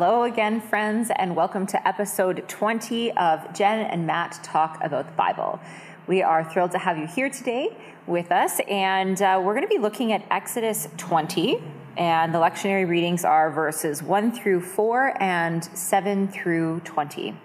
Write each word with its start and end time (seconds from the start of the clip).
Hello 0.00 0.22
again, 0.22 0.60
friends, 0.60 1.10
and 1.16 1.34
welcome 1.34 1.66
to 1.66 1.88
episode 1.88 2.44
20 2.46 3.10
of 3.16 3.52
Jen 3.52 3.80
and 3.80 4.06
Matt 4.06 4.38
Talk 4.44 4.78
About 4.80 5.08
the 5.08 5.12
Bible. 5.14 5.58
We 6.06 6.22
are 6.22 6.48
thrilled 6.48 6.70
to 6.70 6.78
have 6.78 6.98
you 6.98 7.08
here 7.08 7.28
today 7.28 7.76
with 8.06 8.30
us, 8.30 8.60
and 8.68 9.20
uh, 9.20 9.42
we're 9.44 9.54
going 9.54 9.66
to 9.66 9.68
be 9.68 9.80
looking 9.80 10.12
at 10.12 10.24
Exodus 10.30 10.86
20, 10.98 11.60
and 11.96 12.32
the 12.32 12.38
lectionary 12.38 12.88
readings 12.88 13.24
are 13.24 13.50
verses 13.50 14.00
1 14.00 14.30
through 14.30 14.60
4 14.60 15.20
and 15.20 15.64
7 15.64 16.28
through 16.28 16.78
20. 16.84 17.36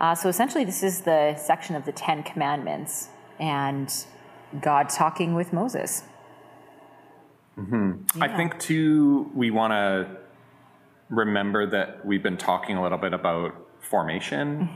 Uh, 0.00 0.14
so 0.14 0.30
essentially, 0.30 0.64
this 0.64 0.82
is 0.82 1.02
the 1.02 1.36
section 1.36 1.76
of 1.76 1.84
the 1.84 1.92
Ten 1.92 2.22
Commandments 2.22 3.10
and 3.38 3.92
God 4.58 4.88
talking 4.88 5.34
with 5.34 5.52
Moses. 5.52 6.04
I 8.22 8.28
think 8.28 8.58
too, 8.58 9.30
we 9.34 9.50
want 9.50 9.72
to 9.72 10.23
remember 11.08 11.66
that 11.66 12.04
we've 12.04 12.22
been 12.22 12.36
talking 12.36 12.76
a 12.76 12.82
little 12.82 12.98
bit 12.98 13.12
about 13.12 13.54
formation, 13.80 14.68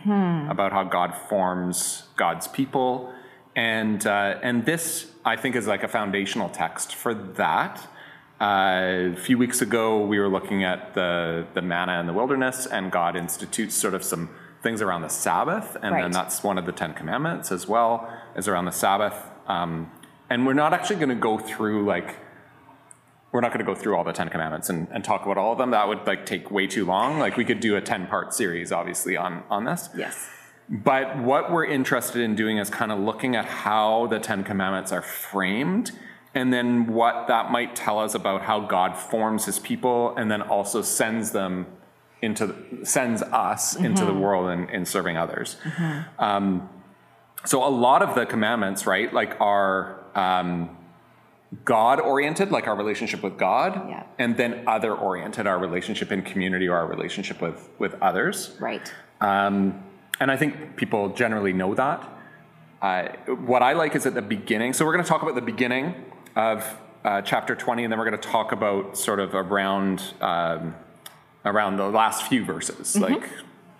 about 0.50 0.73
how 0.73 0.84
God 0.84 1.14
forms 1.28 2.05
God's 2.16 2.46
people, 2.48 3.12
and 3.56 4.06
uh, 4.06 4.38
and 4.42 4.64
this 4.66 5.10
I 5.24 5.36
think 5.36 5.56
is 5.56 5.66
like 5.66 5.83
a 5.83 5.88
foundational 5.88 6.48
text 6.48 6.95
for 6.95 7.14
that. 7.14 7.86
Uh, 8.41 9.12
a 9.14 9.16
few 9.16 9.36
weeks 9.36 9.60
ago, 9.62 10.05
we 10.05 10.19
were 10.20 10.28
looking 10.28 10.62
at 10.64 10.95
the 10.95 11.46
the 11.55 11.62
manna 11.62 11.98
in 12.00 12.06
the 12.06 12.12
wilderness, 12.12 12.66
and 12.66 12.92
God 12.92 13.16
institutes 13.16 13.74
sort 13.74 13.95
of 13.95 14.05
some 14.05 14.28
things 14.62 14.83
around 14.83 15.02
the 15.02 15.08
Sabbath, 15.08 15.77
and 15.83 15.95
Right. 15.95 16.02
then 16.02 16.10
that's 16.12 16.42
one 16.45 16.58
of 16.58 16.66
the 16.66 16.72
Ten 16.72 16.92
Commandments 16.95 17.50
as 17.50 17.66
well, 17.66 18.08
is 18.36 18.47
around 18.48 18.66
the 18.66 18.72
Sabbath. 18.72 19.14
Um, 19.47 19.91
and 20.30 20.47
we're 20.47 20.52
not 20.52 20.72
actually 20.74 20.97
going 20.97 21.08
to 21.08 21.14
go 21.14 21.38
through 21.38 21.86
like 21.86 22.16
we're 23.32 23.41
not 23.41 23.52
going 23.52 23.64
to 23.64 23.72
go 23.72 23.75
through 23.75 23.97
all 23.97 24.05
the 24.05 24.12
10 24.12 24.28
commandments 24.30 24.70
and, 24.70 24.89
and 24.91 25.05
talk 25.05 25.25
about 25.25 25.36
all 25.36 25.52
of 25.52 25.58
them. 25.58 25.70
That 25.72 25.86
would 25.86 26.06
like 26.06 26.25
take 26.25 26.50
way 26.50 26.66
too 26.66 26.86
long. 26.86 27.19
Like 27.19 27.36
we 27.36 27.44
could 27.44 27.61
do 27.61 27.77
a 27.77 27.80
10 27.80 28.06
part 28.06 28.33
series 28.33 28.72
obviously 28.72 29.16
on 29.16 29.42
on 29.50 29.64
this. 29.64 29.91
Yes. 29.97 30.28
but 30.69 31.19
what 31.19 31.50
we're 31.50 31.64
interested 31.64 32.20
in 32.22 32.34
doing 32.34 32.58
is 32.58 32.69
kind 32.70 32.92
of 32.92 32.98
looking 32.98 33.36
at 33.36 33.44
how 33.47 34.06
the 34.08 34.19
10 34.19 34.44
commandments 34.44 34.92
are 34.92 35.02
framed 35.02 35.92
and 36.34 36.52
then 36.52 36.86
what 36.86 37.27
that 37.28 37.50
might 37.50 37.75
tell 37.75 37.98
us 37.98 38.14
about 38.14 38.42
how 38.42 38.61
god 38.61 38.94
forms 38.97 39.47
his 39.47 39.58
people 39.58 40.14
and 40.17 40.30
then 40.30 40.42
also 40.42 40.83
sends 40.83 41.30
them 41.33 41.67
into 42.20 42.55
sends 42.84 43.22
us 43.22 43.77
into 43.77 44.05
the 44.05 44.12
world 44.14 44.50
in, 44.50 44.69
in 44.70 44.84
serving 44.84 45.17
others. 45.17 45.56
Um, 46.19 46.69
so 47.45 47.64
a 47.64 47.70
lot 47.70 48.02
of 48.02 48.14
the 48.14 48.27
commandments 48.27 48.86
right 48.86 49.12
like 49.12 49.41
are 49.41 50.05
um, 50.14 50.77
God 51.64 51.98
oriented, 52.00 52.50
like 52.50 52.66
our 52.66 52.77
relationship 52.77 53.22
with 53.22 53.38
God, 53.38 53.88
Yeah. 53.88 54.02
and 54.18 54.36
then 54.36 54.64
other 54.66 54.94
oriented, 54.94 55.46
our 55.46 55.58
relationship 55.58 56.12
in 56.12 56.22
community 56.22 56.68
or 56.68 56.77
our 56.77 56.86
relationship 56.86 57.40
with 57.40 57.70
with 57.78 57.94
others. 58.02 58.56
Right. 58.60 58.92
Um, 59.20 59.82
and 60.20 60.30
I 60.30 60.36
think 60.36 60.77
people 60.77 61.10
generally 61.10 61.52
know 61.52 61.74
that. 61.74 62.02
Uh, 62.82 63.08
what 63.46 63.62
I 63.62 63.72
like 63.72 63.96
is 63.96 64.06
at 64.06 64.14
the 64.14 64.22
beginning. 64.22 64.72
So 64.72 64.84
we're 64.84 64.92
going 64.92 65.05
to 65.05 65.08
talk 65.08 65.22
about 65.22 65.34
the 65.34 65.40
beginning 65.40 65.94
of 66.36 66.64
uh, 67.05 67.22
chapter 67.22 67.55
20, 67.56 67.84
and 67.84 67.92
then 67.92 67.98
we're 67.98 68.08
going 68.08 68.20
to 68.20 68.28
talk 68.28 68.52
about 68.52 68.96
sort 68.96 69.18
of 69.18 69.34
around 69.34 70.02
um, 70.20 70.74
around 71.44 71.77
the 71.77 71.88
last 71.88 72.24
few 72.24 72.44
verses, 72.44 72.96
like 72.96 73.22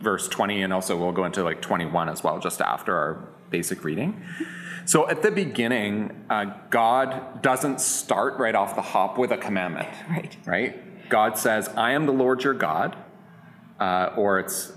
verse 0.01 0.27
20, 0.29 0.63
and 0.63 0.73
also 0.73 0.97
we'll 0.97 1.13
go 1.13 1.25
into 1.25 1.43
like 1.45 1.61
21 1.61 2.09
as 2.09 2.23
well, 2.25 2.39
just 2.39 2.61
after 2.61 2.97
our 2.97 3.29
basic 3.51 3.85
reading. 3.85 4.23
So 4.85 5.09
at 5.09 5.23
the 5.23 5.31
beginning, 5.31 6.25
uh, 6.31 6.47
God 6.71 7.43
doesn't 7.43 7.81
start 7.81 8.39
right 8.39 8.55
off 8.55 8.75
the 8.75 8.83
hop 8.83 9.19
with 9.19 9.31
a 9.33 9.37
commandment 9.37 9.89
Right. 10.11 10.37
right? 10.47 11.09
God 11.11 11.37
says, 11.39 11.69
"I 11.77 11.93
am 11.93 12.07
the 12.07 12.13
Lord 12.13 12.45
your 12.45 12.55
God," 12.55 12.97
uh, 13.81 14.11
or 14.17 14.39
it's 14.41 14.73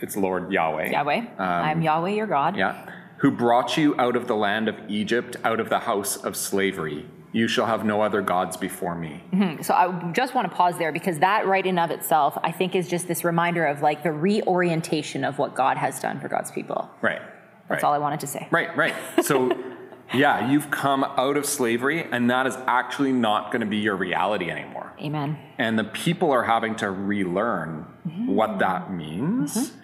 it's 0.00 0.16
Lord 0.16 0.52
Yahweh. 0.52 0.90
Yahweh. 0.90 1.26
I'm 1.38 1.82
Yahweh, 1.82 2.10
your 2.10 2.26
God. 2.26 2.56
Yeah, 2.56 2.90
who 3.18 3.30
brought 3.30 3.76
you 3.76 3.94
out 3.98 4.16
of 4.16 4.26
the 4.26 4.36
land 4.36 4.68
of 4.68 4.76
Egypt, 4.88 5.36
out 5.44 5.60
of 5.60 5.68
the 5.68 5.80
house 5.80 6.16
of 6.16 6.36
slavery. 6.36 7.06
You 7.32 7.48
shall 7.48 7.66
have 7.66 7.84
no 7.84 8.00
other 8.00 8.22
gods 8.22 8.56
before 8.56 8.94
me. 8.94 9.22
So 9.60 9.74
I 9.74 10.10
just 10.12 10.34
want 10.34 10.48
to 10.50 10.56
pause 10.56 10.78
there 10.78 10.90
because 10.90 11.18
that 11.18 11.46
right 11.46 11.66
in 11.66 11.78
of 11.78 11.90
itself, 11.90 12.38
I 12.42 12.50
think, 12.50 12.74
is 12.74 12.88
just 12.88 13.08
this 13.08 13.24
reminder 13.24 13.66
of 13.66 13.82
like 13.82 14.02
the 14.02 14.12
reorientation 14.12 15.22
of 15.22 15.38
what 15.38 15.54
God 15.54 15.76
has 15.76 16.00
done 16.00 16.18
for 16.18 16.28
God's 16.28 16.50
people. 16.50 16.88
Right. 17.02 17.20
That's 17.68 17.82
right. 17.82 17.88
all 17.88 17.94
I 17.94 17.98
wanted 17.98 18.20
to 18.20 18.26
say. 18.26 18.48
Right, 18.50 18.74
right. 18.76 18.94
So, 19.22 19.56
yeah, 20.14 20.50
you've 20.50 20.70
come 20.70 21.04
out 21.04 21.36
of 21.36 21.46
slavery, 21.46 22.06
and 22.10 22.30
that 22.30 22.46
is 22.46 22.56
actually 22.66 23.12
not 23.12 23.50
going 23.50 23.60
to 23.60 23.66
be 23.66 23.78
your 23.78 23.96
reality 23.96 24.50
anymore. 24.50 24.92
Amen. 25.00 25.38
And 25.58 25.78
the 25.78 25.84
people 25.84 26.30
are 26.30 26.44
having 26.44 26.76
to 26.76 26.90
relearn 26.90 27.86
mm-hmm. 28.06 28.28
what 28.28 28.58
that 28.60 28.92
means. 28.92 29.56
Mm-hmm. 29.56 29.78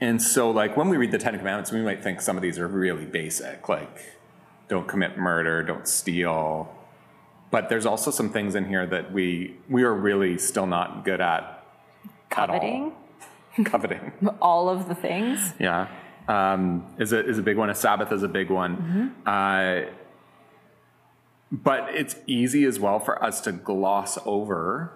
And 0.00 0.22
so, 0.22 0.50
like, 0.50 0.76
when 0.76 0.88
we 0.88 0.96
read 0.96 1.10
the 1.10 1.18
Ten 1.18 1.36
Commandments, 1.38 1.72
we 1.72 1.80
might 1.80 2.02
think 2.02 2.20
some 2.20 2.36
of 2.36 2.42
these 2.42 2.58
are 2.58 2.68
really 2.68 3.06
basic, 3.06 3.68
like, 3.68 4.16
don't 4.68 4.88
commit 4.88 5.16
murder, 5.16 5.62
don't 5.62 5.86
steal. 5.86 6.72
But 7.50 7.68
there's 7.68 7.86
also 7.86 8.10
some 8.10 8.30
things 8.30 8.54
in 8.54 8.66
here 8.66 8.86
that 8.86 9.12
we 9.12 9.56
we 9.68 9.84
are 9.84 9.94
really 9.94 10.38
still 10.38 10.66
not 10.66 11.04
good 11.04 11.20
at. 11.20 11.64
at 12.32 12.50
all. 12.50 12.56
Coveting 12.56 12.92
Coveting. 13.64 14.12
all 14.42 14.68
of 14.68 14.88
the 14.88 14.94
things. 14.94 15.54
Yeah. 15.58 15.88
Um, 16.28 16.86
is 16.98 17.12
a 17.12 17.24
is 17.24 17.38
a 17.38 17.42
big 17.42 17.56
one. 17.56 17.70
A 17.70 17.74
Sabbath 17.74 18.12
is 18.12 18.22
a 18.22 18.28
big 18.28 18.50
one. 18.50 19.14
Uh, 19.26 19.82
but 21.52 21.94
it's 21.94 22.16
easy 22.26 22.64
as 22.64 22.80
well 22.80 22.98
for 22.98 23.22
us 23.22 23.40
to 23.42 23.52
gloss 23.52 24.18
over 24.26 24.92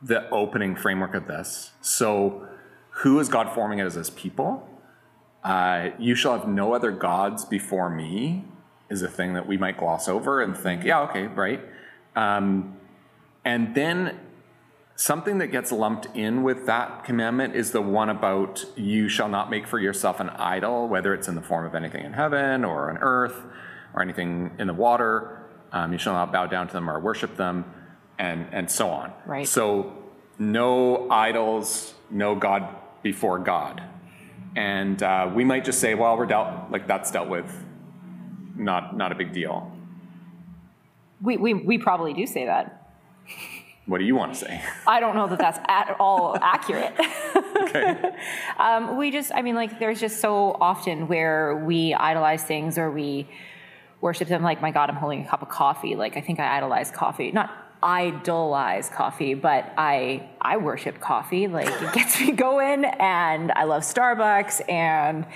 the 0.00 0.28
opening 0.30 0.76
framework 0.76 1.14
of 1.14 1.26
this. 1.26 1.72
So, 1.80 2.46
who 2.90 3.18
is 3.18 3.28
God 3.28 3.52
forming 3.52 3.80
as 3.80 3.94
His 3.94 4.10
people? 4.10 4.68
Uh, 5.44 5.90
you 5.98 6.14
shall 6.14 6.38
have 6.38 6.48
no 6.48 6.72
other 6.72 6.92
gods 6.92 7.44
before 7.44 7.90
me 7.90 8.44
is 8.90 9.02
a 9.02 9.08
thing 9.08 9.32
that 9.32 9.46
we 9.46 9.56
might 9.56 9.76
gloss 9.76 10.06
over 10.06 10.40
and 10.40 10.56
think, 10.56 10.84
yeah, 10.84 11.00
okay, 11.00 11.26
right. 11.26 11.60
Um, 12.14 12.76
and 13.44 13.74
then 13.74 14.20
Something 15.02 15.38
that 15.38 15.48
gets 15.48 15.72
lumped 15.72 16.06
in 16.14 16.44
with 16.44 16.66
that 16.66 17.02
commandment 17.02 17.56
is 17.56 17.72
the 17.72 17.82
one 17.82 18.08
about 18.08 18.64
you 18.76 19.08
shall 19.08 19.28
not 19.28 19.50
make 19.50 19.66
for 19.66 19.80
yourself 19.80 20.20
an 20.20 20.30
idol, 20.30 20.86
whether 20.86 21.12
it's 21.12 21.26
in 21.26 21.34
the 21.34 21.42
form 21.42 21.66
of 21.66 21.74
anything 21.74 22.04
in 22.04 22.12
heaven 22.12 22.64
or 22.64 22.88
on 22.88 22.98
earth 22.98 23.34
or 23.94 24.02
anything 24.02 24.52
in 24.60 24.68
the 24.68 24.72
water. 24.72 25.44
Um, 25.72 25.92
you 25.92 25.98
shall 25.98 26.12
not 26.12 26.30
bow 26.30 26.46
down 26.46 26.68
to 26.68 26.72
them 26.72 26.88
or 26.88 27.00
worship 27.00 27.36
them, 27.36 27.64
and, 28.16 28.46
and 28.52 28.70
so 28.70 28.90
on. 28.90 29.12
Right. 29.26 29.48
So, 29.48 29.92
no 30.38 31.10
idols, 31.10 31.94
no 32.08 32.36
God 32.36 32.68
before 33.02 33.40
God. 33.40 33.82
And 34.54 35.02
uh, 35.02 35.32
we 35.34 35.42
might 35.42 35.64
just 35.64 35.80
say, 35.80 35.96
well, 35.96 36.16
we're 36.16 36.26
dealt, 36.26 36.70
like 36.70 36.86
that's 36.86 37.10
dealt 37.10 37.28
with, 37.28 37.52
not, 38.54 38.96
not 38.96 39.10
a 39.10 39.16
big 39.16 39.32
deal. 39.32 39.76
We, 41.20 41.38
we, 41.38 41.54
we 41.54 41.78
probably 41.78 42.14
do 42.14 42.24
say 42.24 42.46
that. 42.46 42.81
What 43.86 43.98
do 43.98 44.04
you 44.04 44.14
want 44.14 44.34
to 44.34 44.38
say? 44.38 44.62
I 44.86 45.00
don't 45.00 45.16
know 45.16 45.26
that 45.26 45.38
that's 45.38 45.58
at 45.68 45.96
all 45.98 46.36
accurate. 46.40 46.94
Okay. 47.62 48.16
Um, 48.58 48.96
we 48.96 49.10
just, 49.10 49.32
I 49.34 49.42
mean, 49.42 49.54
like, 49.54 49.78
there's 49.78 49.98
just 49.98 50.20
so 50.20 50.56
often 50.60 51.08
where 51.08 51.56
we 51.56 51.94
idolize 51.94 52.42
things 52.44 52.76
or 52.76 52.90
we 52.90 53.28
worship 54.00 54.28
them. 54.28 54.42
Like, 54.42 54.60
my 54.60 54.70
God, 54.70 54.90
I'm 54.90 54.96
holding 54.96 55.24
a 55.24 55.28
cup 55.28 55.42
of 55.42 55.48
coffee. 55.48 55.96
Like, 55.96 56.16
I 56.16 56.20
think 56.20 56.38
I 56.38 56.56
idolize 56.56 56.90
coffee. 56.90 57.32
Not 57.32 57.50
idolize 57.82 58.88
coffee, 58.88 59.34
but 59.34 59.72
I 59.76 60.28
I 60.40 60.58
worship 60.58 61.00
coffee. 61.00 61.48
Like, 61.48 61.68
it 61.68 61.92
gets 61.94 62.20
me 62.20 62.32
going, 62.32 62.84
and 62.84 63.52
I 63.52 63.64
love 63.64 63.82
Starbucks, 63.82 64.68
and 64.68 65.26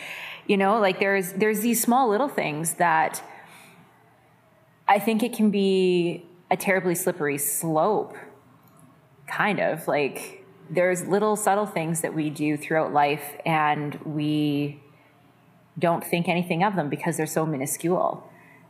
you 0.47 0.57
know, 0.57 0.79
like, 0.79 1.01
there's 1.01 1.33
there's 1.33 1.61
these 1.61 1.81
small 1.81 2.09
little 2.09 2.29
things 2.29 2.75
that 2.75 3.23
I 4.87 4.99
think 4.99 5.23
it 5.23 5.33
can 5.33 5.51
be 5.51 6.27
a 6.51 6.57
terribly 6.57 6.95
slippery 6.95 7.39
slope 7.39 8.17
kind 9.27 9.61
of 9.61 9.87
like 9.89 10.45
there's 10.71 11.07
little 11.07 11.37
subtle 11.37 11.67
things 11.67 12.01
that 12.01 12.15
we 12.15 12.31
do 12.31 12.57
throughout 12.57 12.93
life 12.93 13.37
and 13.45 13.95
we 14.05 14.81
don't 15.79 16.03
think 16.05 16.29
anything 16.29 16.63
of 16.65 16.75
them 16.77 16.89
because 16.89 17.17
they're 17.17 17.27
so 17.27 17.45
minuscule 17.47 18.29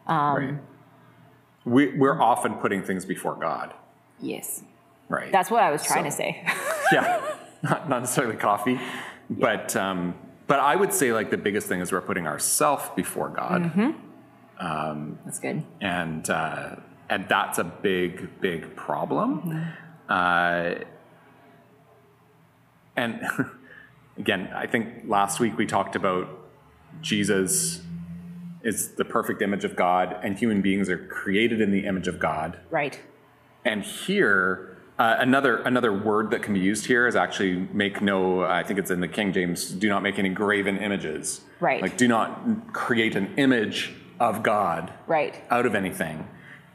right. 0.08 0.54
We, 1.64 1.96
we're 1.98 2.20
often 2.20 2.54
putting 2.54 2.82
things 2.82 3.04
before 3.04 3.34
God. 3.36 3.74
yes 4.20 4.62
Right. 5.08 5.30
that's 5.30 5.50
what 5.52 5.62
i 5.62 5.70
was 5.70 5.84
trying 5.84 6.04
to 6.04 6.10
say 6.10 6.44
yeah, 6.92 7.22
not, 7.62 7.88
not 7.88 8.00
necessarily 8.02 8.36
coffee, 8.36 8.80
but 9.30 9.74
um, 9.76 10.14
but 10.48 10.58
I 10.60 10.74
would 10.76 10.92
say 10.92 11.12
like 11.12 11.30
the 11.30 11.36
biggest 11.36 11.66
thing 11.68 11.80
is 11.80 11.90
we're 11.92 12.00
putting 12.00 12.26
ourself 12.26 12.94
before 12.96 13.28
God, 13.28 13.66
Hmm. 14.58 15.14
that's 15.24 15.38
good 15.38 15.62
and 15.80 16.28
uh, 16.30 16.76
and 17.08 17.26
that's 17.28 17.58
a 17.58 17.64
big 17.64 18.40
big 18.40 18.74
problem. 18.76 19.66
Uh, 20.08 20.74
and 22.96 23.20
again, 24.18 24.50
I 24.54 24.66
think 24.66 25.04
last 25.06 25.40
week 25.40 25.56
we 25.58 25.66
talked 25.66 25.96
about 25.96 26.28
Jesus 27.00 27.82
is 28.62 28.92
the 28.94 29.04
perfect 29.04 29.42
image 29.42 29.64
of 29.64 29.76
God, 29.76 30.16
and 30.22 30.36
human 30.38 30.62
beings 30.62 30.88
are 30.88 30.98
created 31.06 31.60
in 31.60 31.70
the 31.70 31.86
image 31.86 32.08
of 32.08 32.18
God. 32.18 32.58
right 32.70 32.98
And 33.64 33.82
here, 33.82 34.72
Uh, 34.98 35.14
another 35.20 35.58
another 35.58 35.92
word 35.92 36.30
that 36.30 36.42
can 36.42 36.54
be 36.54 36.60
used 36.60 36.86
here 36.86 37.06
is 37.06 37.14
actually 37.16 37.68
make 37.70 38.00
no. 38.00 38.44
I 38.44 38.62
think 38.62 38.78
it's 38.78 38.90
in 38.90 39.00
the 39.00 39.08
King 39.08 39.30
James. 39.30 39.70
Do 39.70 39.90
not 39.90 40.02
make 40.02 40.18
any 40.18 40.30
graven 40.30 40.78
images. 40.78 41.42
Right. 41.60 41.82
Like 41.82 41.98
do 41.98 42.08
not 42.08 42.72
create 42.72 43.14
an 43.14 43.34
image 43.36 43.92
of 44.18 44.42
God. 44.42 44.94
Right. 45.06 45.34
Out 45.50 45.66
of 45.66 45.74
anything. 45.74 46.26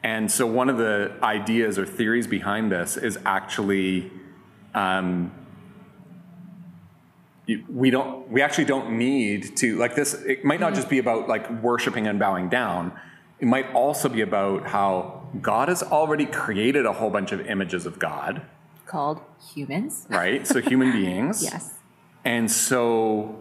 And 0.04 0.32
so 0.32 0.48
one 0.48 0.70
of 0.70 0.78
the 0.78 1.12
ideas 1.22 1.78
or 1.78 1.86
theories 1.86 2.28
behind 2.28 2.72
this 2.72 2.98
is 2.98 3.18
actually. 3.26 4.12
Um, 4.74 5.32
we 7.68 7.90
don't 7.90 8.30
we 8.30 8.42
actually 8.42 8.64
don't 8.66 8.98
need 8.98 9.58
to 9.58 9.76
like 9.78 9.94
this 9.96 10.14
it 10.14 10.46
might 10.46 10.60
not 10.62 10.74
just 10.74 10.88
be 10.90 11.00
about 11.00 11.28
like 11.28 11.50
worshiping 11.62 12.08
and 12.08 12.18
bowing 12.18 12.48
down 12.48 12.94
it 13.40 13.46
might 13.48 13.70
also 13.74 14.08
be 14.08 14.22
about 14.22 14.68
how 14.68 15.28
god 15.42 15.68
has 15.68 15.84
already 15.84 16.26
created 16.26 16.86
a 16.86 16.94
whole 16.94 17.10
bunch 17.10 17.34
of 17.34 17.46
images 17.48 17.86
of 17.86 18.00
god 18.00 18.42
Called 18.86 19.20
humans. 19.54 20.06
right 20.10 20.48
so 20.48 20.62
human 20.62 20.92
beings 21.02 21.44
Yes. 21.44 21.74
and 22.24 22.50
so 22.50 23.38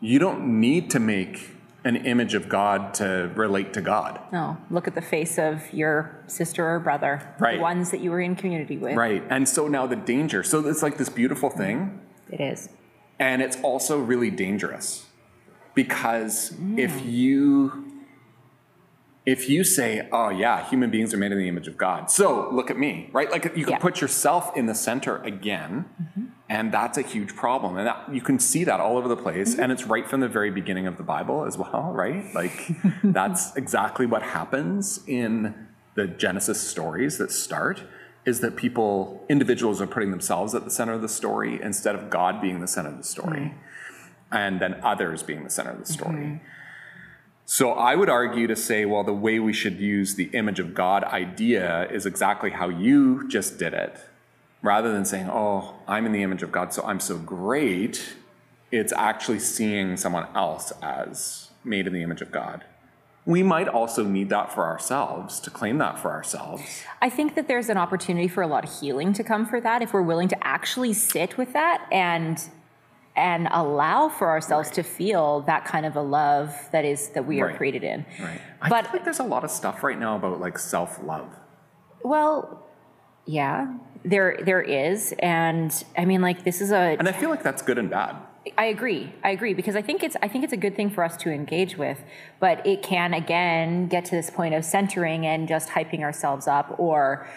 you 0.00 0.18
don't 0.18 0.60
need 0.60 0.90
to 0.90 1.00
make 1.00 1.55
an 1.90 1.96
image 2.12 2.34
of 2.34 2.44
god 2.48 2.78
to 3.00 3.06
relate 3.34 3.70
to 3.72 3.80
god 3.80 4.12
No, 4.32 4.56
look 4.70 4.86
at 4.90 4.94
the 5.00 5.06
face 5.14 5.34
of 5.38 5.54
your 5.72 5.94
sister 6.26 6.62
or 6.68 6.78
brother. 6.80 7.12
Right. 7.38 7.56
The 7.56 7.62
ones 7.62 7.90
that 7.92 8.00
you 8.00 8.10
were 8.10 8.20
in 8.28 8.34
community 8.42 8.76
with. 8.84 8.96
right 8.96 9.22
and 9.34 9.48
so 9.48 9.68
now 9.68 9.84
the 9.86 10.00
danger 10.14 10.40
so 10.42 10.54
it's 10.66 10.82
like 10.82 10.96
this 11.02 11.08
beautiful 11.08 11.50
thing 11.50 11.76
It 12.30 12.40
is. 12.52 12.68
And 13.18 13.40
it's 13.40 13.56
also 13.62 13.94
really 14.12 14.30
dangerous 14.30 15.06
because 15.74 16.50
mm. 16.52 16.78
if 16.86 16.92
you 17.04 17.82
if 19.24 19.48
you 19.48 19.64
say, 19.64 19.90
"Oh 20.12 20.28
yeah, 20.28 20.56
human 20.70 20.90
beings 20.90 21.12
are 21.12 21.16
made 21.16 21.32
in 21.32 21.38
the 21.38 21.48
image 21.48 21.66
of 21.66 21.76
God," 21.76 22.10
so 22.10 22.48
look 22.52 22.70
at 22.70 22.78
me, 22.78 23.08
right? 23.12 23.28
Like 23.30 23.44
you 23.56 23.64
can 23.64 23.72
Yeah. 23.74 23.78
put 23.88 24.00
yourself 24.00 24.56
in 24.56 24.66
the 24.66 24.74
center 24.74 25.16
again, 25.32 25.86
mm-hmm. 26.00 26.25
And 26.48 26.72
that's 26.72 26.96
a 26.96 27.02
huge 27.02 27.34
problem. 27.34 27.76
And 27.76 27.86
that, 27.86 28.12
you 28.12 28.20
can 28.20 28.38
see 28.38 28.64
that 28.64 28.80
all 28.80 28.96
over 28.96 29.08
the 29.08 29.16
place, 29.16 29.52
mm-hmm. 29.52 29.62
and 29.62 29.72
it's 29.72 29.84
right 29.84 30.08
from 30.08 30.20
the 30.20 30.28
very 30.28 30.50
beginning 30.50 30.86
of 30.86 30.96
the 30.96 31.02
Bible 31.02 31.44
as 31.44 31.58
well, 31.58 31.90
right? 31.92 32.32
Like 32.34 32.68
that's 33.04 33.54
exactly 33.56 34.06
what 34.06 34.22
happens 34.22 35.00
in 35.06 35.68
the 35.94 36.06
Genesis 36.06 36.60
stories 36.60 37.18
that 37.18 37.32
start. 37.32 37.82
Is 38.24 38.40
that 38.40 38.56
people, 38.56 39.24
individuals 39.28 39.80
are 39.80 39.86
putting 39.86 40.10
themselves 40.10 40.52
at 40.52 40.64
the 40.64 40.70
center 40.70 40.92
of 40.92 41.00
the 41.00 41.08
story 41.08 41.62
instead 41.62 41.94
of 41.94 42.10
God 42.10 42.42
being 42.42 42.60
the 42.60 42.66
center 42.66 42.88
of 42.88 42.98
the 42.98 43.04
story, 43.04 43.38
mm-hmm. 43.38 44.36
and 44.36 44.60
then 44.60 44.80
others 44.82 45.22
being 45.22 45.44
the 45.44 45.50
center 45.50 45.70
of 45.70 45.78
the 45.78 45.86
story. 45.86 46.24
Mm-hmm. 46.24 46.44
So 47.48 47.70
I 47.70 47.94
would 47.94 48.10
argue 48.10 48.48
to 48.48 48.56
say, 48.56 48.84
well, 48.84 49.04
the 49.04 49.12
way 49.12 49.38
we 49.38 49.52
should 49.52 49.78
use 49.78 50.16
the 50.16 50.24
image 50.32 50.58
of 50.58 50.74
God 50.74 51.04
idea 51.04 51.88
is 51.88 52.04
exactly 52.04 52.50
how 52.50 52.68
you 52.68 53.28
just 53.28 53.56
did 53.56 53.72
it. 53.72 54.00
Rather 54.66 54.90
than 54.92 55.04
saying, 55.04 55.28
oh, 55.30 55.76
I'm 55.86 56.06
in 56.06 56.12
the 56.12 56.24
image 56.24 56.42
of 56.42 56.50
God, 56.50 56.74
so 56.74 56.82
I'm 56.82 56.98
so 56.98 57.16
great, 57.18 58.16
it's 58.72 58.92
actually 58.92 59.38
seeing 59.38 59.96
someone 59.96 60.26
else 60.34 60.72
as 60.82 61.50
made 61.62 61.86
in 61.86 61.92
the 61.92 62.02
image 62.02 62.20
of 62.20 62.32
God. 62.32 62.64
We 63.24 63.44
might 63.44 63.68
also 63.68 64.02
need 64.02 64.28
that 64.30 64.52
for 64.52 64.64
ourselves, 64.64 65.38
to 65.40 65.50
claim 65.50 65.78
that 65.78 66.00
for 66.00 66.10
ourselves. 66.10 66.82
I 67.00 67.08
think 67.10 67.36
that 67.36 67.46
there's 67.46 67.68
an 67.68 67.76
opportunity 67.76 68.26
for 68.26 68.42
a 68.42 68.48
lot 68.48 68.64
of 68.64 68.80
healing 68.80 69.12
to 69.12 69.22
come 69.22 69.46
for 69.46 69.60
that 69.60 69.82
if 69.82 69.92
we're 69.92 70.02
willing 70.02 70.26
to 70.28 70.46
actually 70.46 70.92
sit 70.94 71.38
with 71.38 71.52
that 71.52 71.86
and 71.92 72.42
and 73.14 73.48
allow 73.50 74.08
for 74.10 74.28
ourselves 74.28 74.70
to 74.72 74.82
feel 74.82 75.40
that 75.42 75.64
kind 75.64 75.86
of 75.86 75.96
a 75.96 76.02
love 76.02 76.52
that 76.72 76.84
is 76.84 77.08
that 77.10 77.24
we 77.24 77.40
are 77.40 77.46
Right. 77.46 77.56
created 77.56 77.82
in. 77.82 78.04
Right. 78.20 78.40
I 78.60 78.68
But- 78.68 78.84
feel 78.86 78.92
like 78.94 79.04
there's 79.04 79.20
a 79.20 79.30
lot 79.34 79.42
of 79.44 79.50
stuff 79.50 79.82
right 79.84 79.98
now 79.98 80.16
about 80.16 80.38
like 80.40 80.58
self 80.58 81.02
love. 81.02 81.28
Well, 82.04 82.62
yeah, 83.24 83.74
there 84.06 84.38
there 84.42 84.62
is, 84.62 85.12
and 85.18 85.84
I 85.98 86.04
mean, 86.04 86.22
like 86.22 86.44
this 86.44 86.60
is 86.60 86.70
a. 86.70 86.96
And 86.98 87.08
I 87.08 87.12
feel 87.12 87.28
like 87.28 87.42
that's 87.42 87.60
good 87.60 87.76
and 87.76 87.90
bad. 87.90 88.16
I 88.56 88.66
agree. 88.66 89.12
I 89.24 89.30
agree 89.30 89.54
because 89.54 89.74
I 89.74 89.82
think 89.82 90.02
it's 90.04 90.16
I 90.22 90.28
think 90.28 90.44
it's 90.44 90.52
a 90.52 90.56
good 90.56 90.76
thing 90.76 90.90
for 90.90 91.02
us 91.02 91.16
to 91.18 91.30
engage 91.30 91.76
with, 91.76 91.98
but 92.38 92.64
it 92.64 92.82
can 92.82 93.12
again 93.12 93.88
get 93.88 94.04
to 94.06 94.12
this 94.12 94.30
point 94.30 94.54
of 94.54 94.64
centering 94.64 95.26
and 95.26 95.48
just 95.48 95.70
hyping 95.70 96.00
ourselves 96.00 96.46
up 96.46 96.78
or 96.78 97.28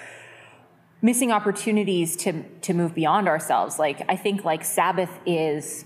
missing 1.01 1.31
opportunities 1.31 2.15
to 2.17 2.43
to 2.61 2.73
move 2.73 2.93
beyond 2.93 3.27
ourselves. 3.27 3.79
Like 3.79 4.03
I 4.07 4.15
think 4.15 4.45
like 4.45 4.63
Sabbath 4.63 5.09
is 5.25 5.85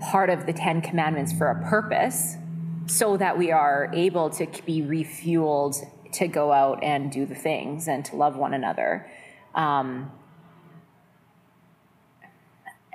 part 0.00 0.30
of 0.30 0.46
the 0.46 0.52
10 0.52 0.80
commandments 0.82 1.32
for 1.32 1.48
a 1.50 1.68
purpose 1.68 2.36
so 2.86 3.16
that 3.16 3.36
we 3.38 3.52
are 3.52 3.90
able 3.92 4.30
to 4.30 4.46
be 4.64 4.80
refueled 4.80 5.76
to 6.12 6.26
go 6.26 6.52
out 6.52 6.82
and 6.82 7.12
do 7.12 7.26
the 7.26 7.34
things 7.34 7.86
and 7.86 8.04
to 8.06 8.16
love 8.16 8.36
one 8.36 8.54
another. 8.54 9.08
Um, 9.54 10.10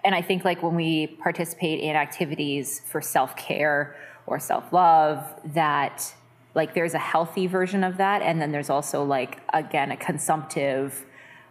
and 0.04 0.14
I 0.14 0.22
think 0.22 0.44
like 0.44 0.62
when 0.62 0.76
we 0.76 1.08
participate 1.08 1.80
in 1.80 1.96
activities 1.96 2.82
for 2.86 3.02
self-care 3.02 3.96
or 4.26 4.40
self-love 4.40 5.24
that 5.54 6.14
like 6.56 6.74
there's 6.74 6.94
a 6.94 7.00
healthy 7.00 7.48
version 7.48 7.84
of 7.84 7.98
that. 7.98 8.22
And 8.22 8.42
then 8.42 8.52
there's 8.52 8.70
also 8.70 9.04
like 9.04 9.40
again 9.54 9.92
a 9.92 9.98
consumptive 9.98 11.06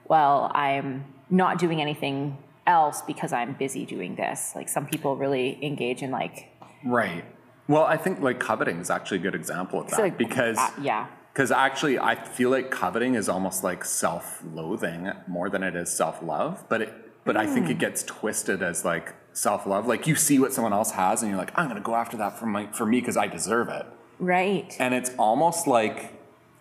well 0.09 0.51
I'm 0.55 1.05
not 1.31 1.59
doing 1.59 1.81
anything 1.81 2.37
else 2.67 3.03
because 3.03 3.33
I'm 3.33 3.55
busy 3.55 3.87
doing 3.87 4.17
this. 4.17 4.53
Like 4.55 4.69
some 4.69 4.87
people 4.87 5.17
really 5.17 5.59
engage 5.65 6.03
in 6.03 6.11
like 6.11 6.49
Right. 6.85 7.25
Well, 7.69 7.85
I 7.85 7.97
think 7.97 8.21
like 8.21 8.39
coveting 8.39 8.79
is 8.79 8.91
actually 8.91 9.19
a 9.19 9.23
good 9.23 9.35
example 9.35 9.81
of 9.81 9.91
that 9.91 9.97
so, 9.97 10.03
like, 10.03 10.19
because 10.19 10.59
uh, 10.59 10.71
yeah 10.81 11.07
because 11.33 11.51
actually 11.51 11.99
I 11.99 12.15
feel 12.15 12.51
like 12.51 12.71
coveting 12.71 13.15
is 13.15 13.29
almost 13.29 13.65
like 13.65 13.85
self-loathing 13.85 15.13
more 15.27 15.49
than 15.49 15.63
it 15.63 15.75
is 15.75 15.91
self-love, 15.91 16.65
but 16.69 16.83
it 16.83 16.95
but 17.25 17.37
I 17.37 17.47
Hmm. 17.47 17.55
think 17.55 17.71
it 17.71 17.79
gets 17.79 18.03
twisted 18.03 18.63
as 18.63 18.85
like 18.85 19.15
self-love. 19.33 19.87
Like 19.87 20.07
you 20.07 20.15
see 20.17 20.39
what 20.39 20.53
someone 20.53 20.73
else 20.73 20.91
has 20.93 21.23
and 21.23 21.31
you're 21.31 21.39
like, 21.39 21.53
I'm 21.57 21.67
going 21.67 21.77
to 21.77 21.83
go 21.83 21.95
after 21.95 22.17
that 22.19 22.39
for 22.39 22.47
my 22.47 22.67
for 22.73 22.85
me 22.85 23.01
because 23.01 23.17
I 23.17 23.29
deserve 23.29 23.69
it. 23.69 23.87
right 24.19 24.77
And 24.79 24.93
it's 24.95 25.11
almost 25.19 25.67
like 25.67 26.13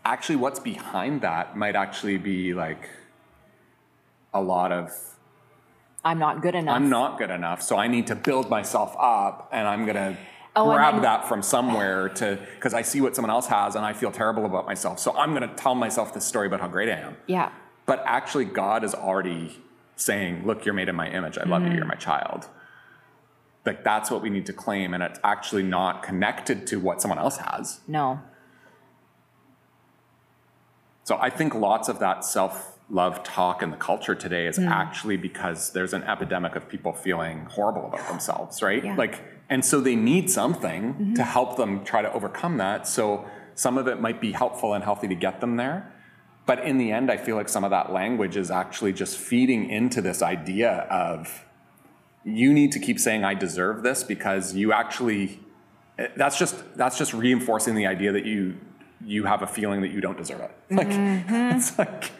actually 0.05 0.37
what's 0.37 0.59
behind 0.59 1.21
that 1.21 1.57
might 1.57 1.75
actually 1.75 2.17
be 2.17 2.53
like 2.53 2.89
a 4.33 4.41
lot 4.41 4.71
of 4.71 4.91
I'm 6.03 6.17
not 6.17 6.41
good 6.41 6.55
enough 6.55 6.75
I'm 6.75 6.89
not 6.89 7.17
good 7.17 7.29
enough, 7.29 7.61
so 7.61 7.75
I 7.77 7.87
need 7.87 8.07
to 8.07 8.15
build 8.15 8.49
myself 8.49 8.95
up, 8.97 9.49
and 9.51 9.67
I'm 9.67 9.85
gonna 9.85 10.17
Oh, 10.55 10.73
grab 10.73 10.95
then- 10.95 11.03
that 11.03 11.27
from 11.27 11.41
somewhere 11.41 12.09
to 12.09 12.37
because 12.55 12.73
I 12.73 12.81
see 12.81 12.99
what 12.99 13.15
someone 13.15 13.29
else 13.29 13.47
has, 13.47 13.75
and 13.75 13.85
I 13.85 13.93
feel 13.93 14.11
terrible 14.11 14.45
about 14.45 14.65
myself. 14.65 14.99
So 14.99 15.15
I'm 15.17 15.33
gonna 15.33 15.53
tell 15.55 15.75
myself 15.75 16.13
this 16.13 16.25
story 16.25 16.47
about 16.47 16.59
how 16.59 16.67
great 16.67 16.89
I 16.89 16.97
am. 16.97 17.15
yeah 17.27 17.51
But 17.85 18.03
actually, 18.05 18.45
God 18.45 18.83
is 18.83 18.93
already 18.93 19.61
saying, 19.95 20.45
"Look, 20.45 20.65
you're 20.65 20.73
made 20.73 20.89
in 20.89 20.95
my 20.95 21.09
image. 21.09 21.37
I 21.37 21.43
love 21.43 21.61
you. 21.63 21.69
You're 21.69 21.79
mm-hmm. 21.81 21.87
my 21.89 21.95
child." 21.95 22.47
Like 23.65 23.83
that's 23.83 24.11
what 24.11 24.21
we 24.21 24.29
need 24.29 24.45
to 24.47 24.53
claim, 24.53 24.93
and 24.93 25.01
it's 25.03 25.19
actually 25.23 25.63
not 25.63 26.03
connected 26.03 26.67
to 26.67 26.79
what 26.79 27.01
someone 27.01 27.19
else 27.19 27.37
has. 27.37 27.79
no 27.87 28.19
So 31.03 31.17
I 31.19 31.29
think 31.29 31.55
lots 31.55 31.87
of 31.87 31.99
that 31.99 32.25
self 32.25 32.77
love 32.91 33.23
talk 33.23 33.63
in 33.63 33.71
the 33.71 33.77
culture 33.77 34.13
today 34.13 34.47
is 34.47 34.59
mm. 34.59 34.67
actually 34.69 35.17
because 35.17 35.71
there's 35.71 35.93
an 35.93 36.03
epidemic 36.03 36.55
of 36.55 36.67
people 36.67 36.91
feeling 36.93 37.47
horrible 37.49 37.85
about 37.85 38.05
themselves, 38.07 38.61
right? 38.61 38.83
Yeah. 38.83 38.95
Like, 38.95 39.23
and 39.51 39.63
so 39.63 39.75
they 39.81 39.95
need 39.95 40.25
something 40.31 40.81
Mm-hmm. 40.93 41.13
to 41.19 41.23
help 41.23 41.57
them 41.57 41.83
try 41.91 42.01
to 42.01 42.11
overcome 42.17 42.57
that. 42.57 42.87
So 42.87 43.25
some 43.53 43.77
of 43.77 43.85
it 43.91 43.97
might 44.05 44.19
be 44.27 44.31
helpful 44.31 44.73
and 44.73 44.83
healthy 44.83 45.07
to 45.09 45.15
get 45.15 45.41
them 45.41 45.53
there. 45.57 45.77
But 46.49 46.57
in 46.69 46.77
the 46.79 46.91
end, 46.91 47.11
I 47.15 47.17
feel 47.17 47.35
like 47.35 47.49
some 47.49 47.63
of 47.63 47.71
that 47.77 47.91
language 48.01 48.35
is 48.43 48.49
actually 48.49 48.93
just 48.93 49.17
feeding 49.29 49.69
into 49.69 50.01
this 50.01 50.21
idea 50.23 50.71
of 50.89 51.45
you 52.23 52.49
need 52.53 52.71
to 52.71 52.79
keep 52.79 52.97
saying 52.99 53.23
I 53.23 53.33
deserve 53.35 53.83
this 53.83 54.03
because 54.03 54.55
you 54.55 54.71
actually 54.73 55.39
that's 56.17 56.37
just 56.39 56.55
that's 56.81 56.97
just 56.97 57.13
reinforcing 57.13 57.75
the 57.75 57.85
idea 57.95 58.11
that 58.17 58.25
you 58.25 58.41
you 59.13 59.25
have 59.25 59.41
a 59.43 59.47
feeling 59.47 59.81
that 59.81 59.91
you 59.95 60.01
don't 60.01 60.17
deserve 60.17 60.41
it. 60.41 60.51
Like 60.79 60.87
Mm-hmm. 60.87 61.57
it's 61.57 61.77
like 61.77 62.11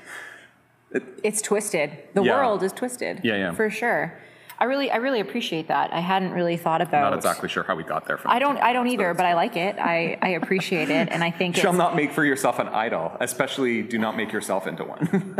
it's 1.23 1.41
twisted. 1.41 1.89
The 2.13 2.23
Yeah. 2.23 2.35
world 2.35 2.61
is 2.63 2.73
twisted. 2.73 3.21
Yeah, 3.23 3.38
yeah. 3.38 3.51
For 3.53 3.69
sure. 3.69 4.17
I 4.61 4.65
really, 4.65 4.91
I 4.91 4.97
really 4.97 5.21
appreciate 5.21 5.69
that. 5.69 5.91
I 5.91 6.01
hadn't 6.01 6.33
really 6.33 6.55
thought 6.55 6.83
about. 6.83 7.03
I'm 7.05 7.09
not 7.09 7.17
exactly 7.17 7.49
sure 7.49 7.63
how 7.63 7.75
we 7.75 7.83
got 7.83 8.05
there 8.05 8.19
from 8.19 8.29
I 8.29 8.37
don't, 8.37 8.57
I 8.57 8.73
don't 8.73 8.87
either, 8.87 9.11
but 9.15 9.25
I 9.25 9.33
like 9.33 9.57
it. 9.57 9.79
I, 9.79 10.19
I 10.21 10.29
appreciate 10.29 10.91
it, 10.91 11.09
and 11.09 11.23
I 11.23 11.31
think 11.31 11.55
Shall 11.55 11.71
it's, 11.71 11.79
not 11.79 11.95
make 11.95 12.11
for 12.11 12.23
yourself 12.23 12.59
an 12.59 12.67
idol, 12.67 13.17
especially 13.19 13.81
do 13.81 13.97
not 13.97 14.15
make 14.15 14.31
yourself 14.31 14.67
into 14.67 14.83
one. 14.83 15.35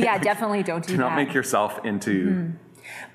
yeah, 0.00 0.18
definitely 0.18 0.64
don't 0.64 0.80
do, 0.86 0.96
that. 0.96 0.96
do 0.96 0.96
not 0.96 1.14
make 1.14 1.32
yourself 1.32 1.84
into 1.84 2.26
mm-hmm. 2.26 2.56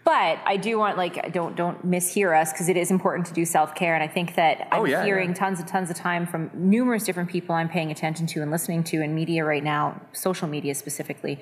But 0.03 0.39
I 0.45 0.57
do 0.57 0.77
want 0.77 0.97
like 0.97 1.31
don't 1.31 1.55
don't 1.55 1.85
mishear 1.89 2.37
us 2.39 2.51
because 2.51 2.69
it 2.69 2.77
is 2.77 2.91
important 2.91 3.27
to 3.27 3.33
do 3.33 3.45
self 3.45 3.75
care, 3.75 3.93
and 3.93 4.03
I 4.03 4.07
think 4.07 4.35
that 4.35 4.67
oh, 4.71 4.77
I'm 4.77 4.81
Oh, 4.81 4.85
yeah, 4.85 5.03
hearing 5.03 5.29
yeah. 5.29 5.35
tons 5.35 5.59
and 5.59 5.67
tons 5.67 5.89
of 5.89 5.95
time 5.95 6.25
from 6.25 6.49
numerous 6.53 7.03
different 7.03 7.29
people 7.29 7.53
I'm 7.55 7.69
paying 7.69 7.91
attention 7.91 8.25
to 8.27 8.41
and 8.41 8.51
listening 8.51 8.83
to 8.85 9.01
in 9.01 9.13
media 9.13 9.45
right 9.45 9.63
now, 9.63 10.01
social 10.13 10.47
media 10.47 10.73
specifically, 10.75 11.39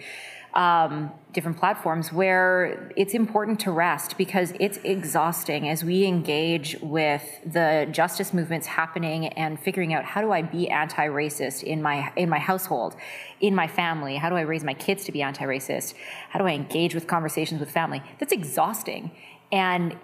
um, 0.54 1.12
different 1.32 1.58
platforms 1.58 2.12
where 2.12 2.92
it's 2.98 3.14
important 3.14 3.60
to 3.60 3.72
rest 3.72 4.18
because 4.18 4.54
it's 4.60 4.78
exhausting 4.84 5.70
as 5.70 5.84
we 5.84 6.06
engage 6.06 6.76
with 6.82 7.24
the 7.46 7.88
justice 7.92 8.34
movements 8.34 8.66
happening 8.66 9.28
and 9.28 9.60
figuring 9.60 9.94
out 9.94 10.04
how 10.04 10.22
do 10.22 10.32
I 10.32 10.42
be 10.42 10.70
anti-racist 10.70 11.64
in 11.64 11.82
my 11.82 12.12
in 12.16 12.30
my 12.30 12.40
household, 12.40 12.96
in 13.40 13.54
my 13.54 13.68
family? 13.68 14.16
How 14.16 14.30
do 14.30 14.36
I 14.36 14.42
raise 14.42 14.64
my 14.64 14.74
kids 14.74 15.04
to 15.06 15.12
be 15.12 15.22
anti-racist? 15.22 15.94
How 16.30 16.40
do 16.40 16.46
I 16.46 16.52
engage 16.52 16.96
with 16.96 17.06
conversations 17.06 17.60
with 17.60 17.70
family? 17.70 18.02
That's 18.18 18.34
exhausting. 18.34 19.12
And 19.52 19.98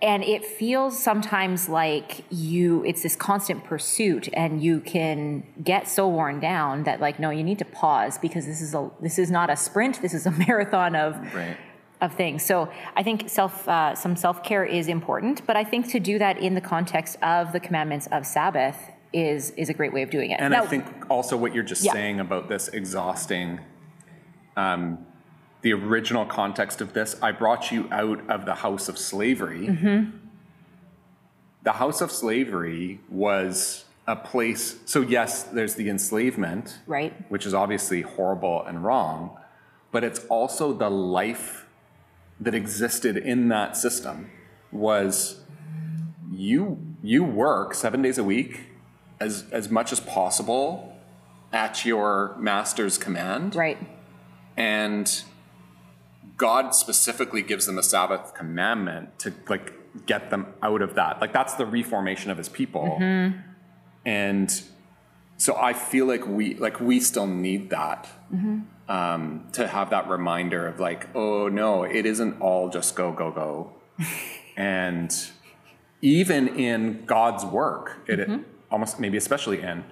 and 0.00 0.22
it 0.22 0.44
feels 0.44 0.96
sometimes 1.02 1.68
like 1.68 2.24
you 2.30 2.84
it's 2.84 3.02
this 3.02 3.16
constant 3.16 3.64
pursuit 3.64 4.28
and 4.32 4.62
you 4.62 4.80
can 4.80 5.42
get 5.62 5.88
so 5.88 6.06
worn 6.08 6.38
down 6.40 6.84
that 6.84 7.00
like 7.00 7.18
no 7.18 7.30
you 7.30 7.42
need 7.42 7.58
to 7.58 7.64
pause 7.64 8.16
because 8.18 8.46
this 8.46 8.60
is 8.60 8.74
a 8.74 8.90
this 9.00 9.18
is 9.18 9.30
not 9.30 9.50
a 9.50 9.56
sprint 9.56 10.00
this 10.02 10.14
is 10.14 10.26
a 10.26 10.30
marathon 10.46 10.94
of 10.94 11.16
Right. 11.34 11.56
of 12.00 12.14
things 12.14 12.44
so 12.44 12.70
i 12.96 13.02
think 13.02 13.28
self 13.28 13.66
uh, 13.68 13.94
some 13.96 14.14
self-care 14.14 14.64
is 14.64 14.86
important 14.86 15.44
but 15.46 15.56
i 15.56 15.64
think 15.64 15.88
to 15.88 15.98
do 15.98 16.18
that 16.18 16.38
in 16.38 16.54
the 16.54 16.60
context 16.60 17.16
of 17.22 17.52
the 17.52 17.58
commandments 17.60 18.06
of 18.12 18.24
sabbath 18.24 18.92
is 19.12 19.50
is 19.56 19.68
a 19.68 19.74
great 19.74 19.92
way 19.92 20.02
of 20.02 20.10
doing 20.10 20.30
it 20.30 20.38
And 20.38 20.52
Now- 20.52 20.62
I 20.62 20.66
think 20.66 20.84
also 21.10 21.36
what 21.36 21.54
you're 21.54 21.64
just 21.64 21.82
Yeah. 21.84 21.92
saying 21.94 22.20
about 22.20 22.48
this 22.48 22.68
exhausting, 22.68 23.58
um, 24.56 25.06
the 25.62 25.72
original 25.72 26.24
context 26.24 26.80
of 26.80 26.92
this, 26.92 27.16
I 27.20 27.32
brought 27.32 27.72
you 27.72 27.88
out 27.90 28.28
of 28.30 28.46
the 28.46 28.56
house 28.56 28.88
of 28.88 28.98
slavery. 28.98 29.66
Mm-hmm. 29.68 30.16
The 31.64 31.72
house 31.72 32.00
of 32.00 32.12
slavery 32.12 33.00
was 33.08 33.84
a 34.06 34.16
place, 34.16 34.76
so 34.86 35.00
yes, 35.00 35.42
there's 35.42 35.74
the 35.74 35.90
enslavement, 35.90 36.78
right 36.86 37.12
which 37.30 37.44
is 37.44 37.52
obviously 37.52 38.02
horrible 38.02 38.64
and 38.64 38.82
wrong, 38.82 39.36
but 39.90 40.04
it's 40.04 40.24
also 40.26 40.72
the 40.72 40.88
life 40.88 41.66
that 42.40 42.54
existed 42.54 43.16
in 43.16 43.48
that 43.48 43.76
system 43.76 44.30
was 44.70 45.40
you 46.30 46.78
you 47.02 47.24
work 47.24 47.74
seven 47.74 48.02
days 48.02 48.18
a 48.18 48.24
week 48.24 48.68
as 49.18 49.44
as 49.50 49.68
much 49.70 49.92
as 49.92 50.00
possible 50.00 50.96
at 51.52 51.84
your 51.84 52.36
master's 52.38 52.98
command 52.98 53.56
right 53.56 53.78
and 54.56 55.24
god 56.38 56.74
specifically 56.74 57.42
gives 57.42 57.66
them 57.66 57.76
a 57.76 57.82
sabbath 57.82 58.32
commandment 58.34 59.18
to 59.18 59.34
like 59.48 59.74
get 60.06 60.30
them 60.30 60.46
out 60.62 60.80
of 60.80 60.94
that. 60.94 61.20
Like 61.20 61.32
that's 61.32 61.54
the 61.54 61.66
reformation 61.66 62.30
of 62.30 62.38
his 62.38 62.48
people. 62.48 62.98
Mm-hmm. 63.00 63.38
And 64.06 64.62
so 65.38 65.56
i 65.56 65.72
feel 65.72 66.04
like 66.04 66.26
we 66.26 66.54
like 66.54 66.80
we 66.80 67.00
still 67.00 67.26
need 67.26 67.70
that 67.70 68.08
mm-hmm. 68.32 68.60
um, 68.90 69.46
to 69.52 69.66
have 69.66 69.90
that 69.90 70.08
reminder 70.08 70.66
of 70.66 70.78
like 70.80 71.08
oh 71.14 71.48
no 71.48 71.84
it 71.84 72.04
isn't 72.04 72.40
all 72.40 72.68
just 72.68 72.94
go 72.94 73.12
go 73.12 73.30
go. 73.30 73.72
And 74.56 75.14
even 76.02 76.48
in 76.48 77.04
god's 77.06 77.44
work 77.44 77.98
it, 78.08 78.18
it 78.18 78.28
almost 78.72 78.98
maybe 78.98 79.16
especially 79.16 79.62
in 79.62 79.84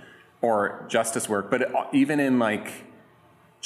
or 0.42 0.84
justice 0.88 1.28
work 1.28 1.52
but 1.52 1.70
even 1.92 2.18
in 2.18 2.40
like 2.40 2.72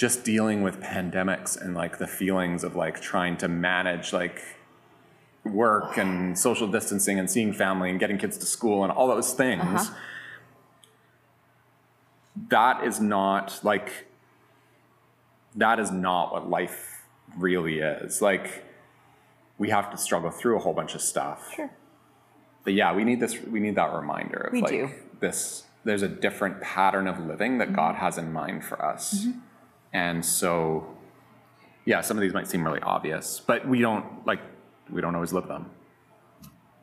just 0.00 0.24
dealing 0.24 0.62
with 0.62 0.80
pandemics 0.80 1.60
and 1.60 1.74
like 1.74 1.98
the 1.98 2.06
feelings 2.06 2.64
of 2.64 2.74
like 2.74 3.02
trying 3.02 3.36
to 3.36 3.46
manage 3.46 4.14
like 4.14 4.40
work 5.44 5.98
and 5.98 6.38
social 6.38 6.66
distancing 6.66 7.18
and 7.18 7.30
seeing 7.30 7.52
family 7.52 7.90
and 7.90 8.00
getting 8.00 8.16
kids 8.16 8.38
to 8.38 8.46
school 8.46 8.82
and 8.82 8.90
all 8.90 9.06
those 9.08 9.34
things 9.34 9.62
uh-huh. 9.62 9.94
that 12.48 12.82
is 12.82 12.98
not 12.98 13.60
like 13.62 14.06
that 15.54 15.78
is 15.78 15.90
not 15.90 16.32
what 16.32 16.48
life 16.48 17.02
really 17.36 17.80
is. 17.80 18.22
Like 18.22 18.64
we 19.58 19.68
have 19.68 19.90
to 19.90 19.98
struggle 19.98 20.30
through 20.30 20.56
a 20.56 20.60
whole 20.60 20.72
bunch 20.72 20.94
of 20.94 21.02
stuff. 21.02 21.52
Sure. 21.54 21.70
But 22.64 22.72
yeah 22.72 22.94
we 22.94 23.04
need 23.04 23.20
this 23.20 23.38
we 23.42 23.60
need 23.60 23.74
that 23.74 23.92
reminder 23.92 24.38
of 24.38 24.54
We 24.54 24.62
like 24.62 24.70
do. 24.70 24.90
this 25.20 25.64
there's 25.84 26.02
a 26.02 26.08
different 26.08 26.62
pattern 26.62 27.06
of 27.06 27.18
living 27.18 27.58
that 27.58 27.68
mm-hmm. 27.68 27.76
god 27.76 27.96
has 27.96 28.16
in 28.16 28.32
mind 28.32 28.64
for 28.64 28.82
us 28.82 29.26
mm-hmm. 29.26 29.38
And 29.92 30.24
so 30.24 30.86
yeah 31.84 32.00
some 32.00 32.16
of 32.16 32.20
these 32.22 32.32
might 32.34 32.46
seem 32.48 32.64
really 32.64 32.80
obvious 32.80 33.40
but 33.46 33.66
we 33.66 33.80
don't 33.80 34.04
like 34.26 34.40
we 34.90 35.00
don't 35.00 35.14
always 35.14 35.32
live 35.32 35.48
them 35.48 35.70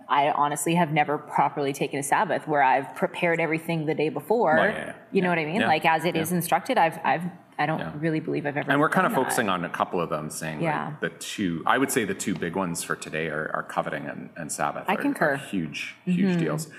I 0.10 0.32
honestly 0.32 0.76
have 0.76 0.94
never 0.94 1.18
properly 1.18 1.74
taken 1.74 2.00
a 2.00 2.04
Sabbath 2.04 2.48
where 2.48 2.64
I've 2.64 2.96
prepared 2.96 3.42
everything 3.42 3.86
the 3.88 3.94
day 3.94 4.08
before. 4.08 4.56
Right, 4.56 4.74
yeah, 4.74 4.86
yeah. 4.86 4.94
You 5.12 5.22
know 5.22 5.28
Yeah. 5.34 5.36
what 5.36 5.40
I 5.40 5.46
mean? 5.52 5.62
Like 5.64 5.86
as 5.86 6.06
it 6.06 6.16
is 6.16 6.32
instructed, 6.32 6.78
I've 6.78 6.98
I've 7.04 7.24
I 7.60 7.66
don't 7.66 8.00
really 8.00 8.22
believe 8.22 8.46
I've 8.46 8.56
ever. 8.56 8.72
and 8.72 8.80
we're 8.80 8.88
kind 8.88 9.06
of 9.06 9.12
that. 9.12 9.18
focusing 9.18 9.50
on 9.50 9.66
a 9.66 9.70
couple 9.70 10.00
of 10.00 10.10
them 10.10 10.30
saying 10.30 10.62
Yeah. 10.62 10.86
like 10.86 11.00
the 11.02 11.10
two 11.10 11.62
i 11.66 11.78
would 11.78 11.92
say 11.92 12.06
the 12.06 12.14
two 12.14 12.36
big 12.36 12.56
ones 12.56 12.84
for 12.84 12.96
today 12.96 13.28
are, 13.28 13.52
are 13.54 13.64
coveting 13.64 14.06
and, 14.06 14.30
and 14.38 14.50
sabbath 14.50 14.86
I 14.88 14.94
are, 14.94 14.98
concur. 14.98 15.32
are 15.34 15.36
huge 15.38 15.96
huge 16.06 16.38
deals 16.40 16.70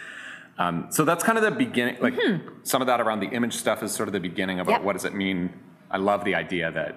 um, 0.56 0.86
so 0.90 1.04
that's 1.04 1.22
kind 1.24 1.36
of 1.36 1.44
the 1.44 1.50
beginning 1.50 1.96
like 2.00 2.14
some 2.62 2.80
of 2.80 2.86
that 2.86 3.00
around 3.00 3.20
the 3.20 3.26
image 3.26 3.56
stuff 3.56 3.82
is 3.82 3.90
sort 3.92 4.08
of 4.08 4.12
the 4.14 4.20
beginning 4.20 4.60
about 4.60 4.70
Yep. 4.72 4.82
what 4.84 4.92
does 4.94 5.04
it 5.04 5.14
mean 5.14 5.52
i 5.90 5.96
love 5.96 6.24
the 6.24 6.34
idea 6.34 6.70
that 6.70 6.94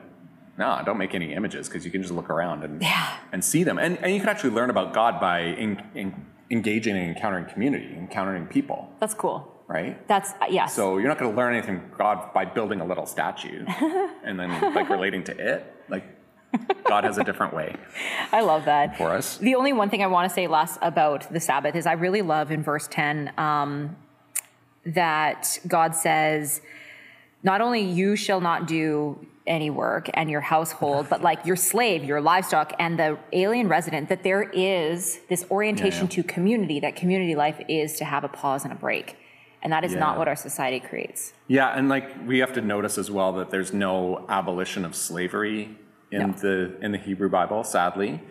no 0.57 0.81
don't 0.85 0.97
make 0.97 1.13
any 1.15 1.33
images 1.33 1.67
because 1.67 1.83
you 1.85 1.91
can 1.91 2.01
just 2.01 2.13
look 2.13 2.29
around 2.29 2.63
and 2.63 2.81
Yeah. 2.81 3.17
and 3.31 3.43
see 3.43 3.63
them 3.63 3.77
and, 3.77 3.97
and 4.03 4.13
you 4.13 4.19
can 4.19 4.29
actually 4.29 4.51
learn 4.51 4.69
about 4.69 4.93
god 4.93 5.19
by 5.19 5.39
in, 5.41 5.81
in, 5.95 6.25
engaging 6.49 6.95
and 6.97 7.15
encountering 7.15 7.45
community 7.45 7.93
encountering 7.97 8.45
people 8.47 8.89
That's 8.99 9.13
cool. 9.13 9.37
right 9.67 10.05
That's 10.07 10.31
uh, 10.41 10.47
yes. 10.49 10.75
so 10.75 10.97
you're 10.97 11.07
not 11.07 11.17
going 11.19 11.31
to 11.31 11.37
learn 11.37 11.53
anything 11.55 11.79
from 11.79 11.97
God 11.97 12.33
by 12.33 12.43
building 12.45 12.81
a 12.81 12.85
little 12.85 13.05
statue 13.05 13.65
and 14.25 14.37
then 14.39 14.49
like 14.75 14.89
relating 14.89 15.23
to 15.29 15.33
it. 15.51 15.59
Like 15.87 16.03
God 16.83 17.05
has 17.05 17.17
a 17.17 17.23
different 17.23 17.53
way 17.53 17.69
I 18.33 18.41
love 18.41 18.65
that. 18.65 18.97
for 18.97 19.09
us. 19.11 19.37
The 19.37 19.55
only 19.55 19.71
one 19.71 19.89
thing 19.89 20.03
I 20.03 20.07
want 20.07 20.27
to 20.29 20.33
say 20.35 20.47
last 20.47 20.77
about 20.81 21.31
the 21.31 21.39
Sabbath 21.39 21.75
is 21.77 21.85
I 21.85 21.93
really 21.93 22.21
love 22.21 22.51
in 22.51 22.61
verse 22.63 22.87
10 22.89 23.31
um, 23.37 23.95
that 24.85 25.59
God 25.67 25.95
says, 25.95 26.61
not 27.43 27.61
only 27.61 27.81
you 27.81 28.15
shall 28.15 28.41
not 28.41 28.67
do 28.67 29.25
any 29.47 29.69
work 29.69 30.09
and 30.13 30.29
your 30.29 30.41
household, 30.41 31.07
but 31.09 31.21
like 31.21 31.45
your 31.45 31.55
slave, 31.55 32.03
your 32.03 32.21
livestock, 32.21 32.73
and 32.79 32.99
the 32.99 33.17
alien 33.33 33.67
resident, 33.67 34.07
that 34.09 34.23
there 34.23 34.43
is 34.53 35.19
this 35.29 35.45
orientation 35.49 36.05
Yeah, 36.05 36.13
yeah. 36.17 36.23
to 36.23 36.23
community, 36.23 36.79
that 36.79 36.95
community 36.95 37.35
life 37.35 37.59
is 37.67 37.93
to 37.97 38.05
have 38.05 38.23
a 38.23 38.27
pause 38.27 38.63
and 38.63 38.71
a 38.71 38.75
break. 38.75 39.17
And 39.63 39.71
that 39.73 39.83
is 39.83 39.93
not 39.95 40.17
what 40.17 40.27
our 40.27 40.35
society 40.35 40.79
creates. 40.79 41.33
Yeah, 41.47 41.69
and 41.77 41.87
like 41.89 42.07
we 42.27 42.39
have 42.39 42.53
to 42.53 42.61
notice 42.61 42.97
as 42.97 43.11
well 43.11 43.33
that 43.33 43.51
there's 43.51 43.73
no 43.73 44.25
abolition 44.27 44.85
of 44.85 44.95
slavery 44.95 45.75
in 46.11 46.19
No. 46.21 46.31
the 46.33 46.77
in 46.81 46.91
the 46.91 46.97
Hebrew 46.97 47.29
Bible, 47.29 47.63
sadly. 47.63 48.21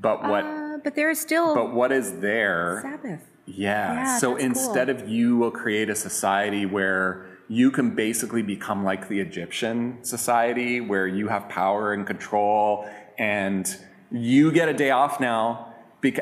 But 0.00 0.22
what 0.28 0.44
Uh, 0.44 0.78
but 0.82 0.94
there 0.94 1.10
is 1.10 1.20
still 1.20 1.54
but 1.54 1.72
what 1.72 1.92
is 1.92 2.18
there 2.20 2.80
Sabbath. 2.82 3.20
Yeah. 3.46 3.92
Yeah, 3.92 4.18
so 4.18 4.30
that's 4.30 4.40
cool. 4.40 4.46
instead 4.46 4.88
of 4.88 5.08
you 5.08 5.36
will 5.36 5.52
create 5.52 5.88
a 5.90 5.94
society 5.94 6.66
where 6.66 7.26
you 7.48 7.70
can 7.70 7.94
basically 7.94 8.42
become 8.42 8.84
like 8.84 9.08
the 9.08 9.20
Egyptian 9.20 9.98
society 10.02 10.80
where 10.80 11.06
you 11.06 11.28
have 11.28 11.48
power 11.48 11.92
and 11.92 12.06
control 12.06 12.88
and 13.18 13.76
you 14.10 14.50
get 14.52 14.68
a 14.68 14.74
day 14.74 14.90
off 14.90 15.20
now 15.20 15.72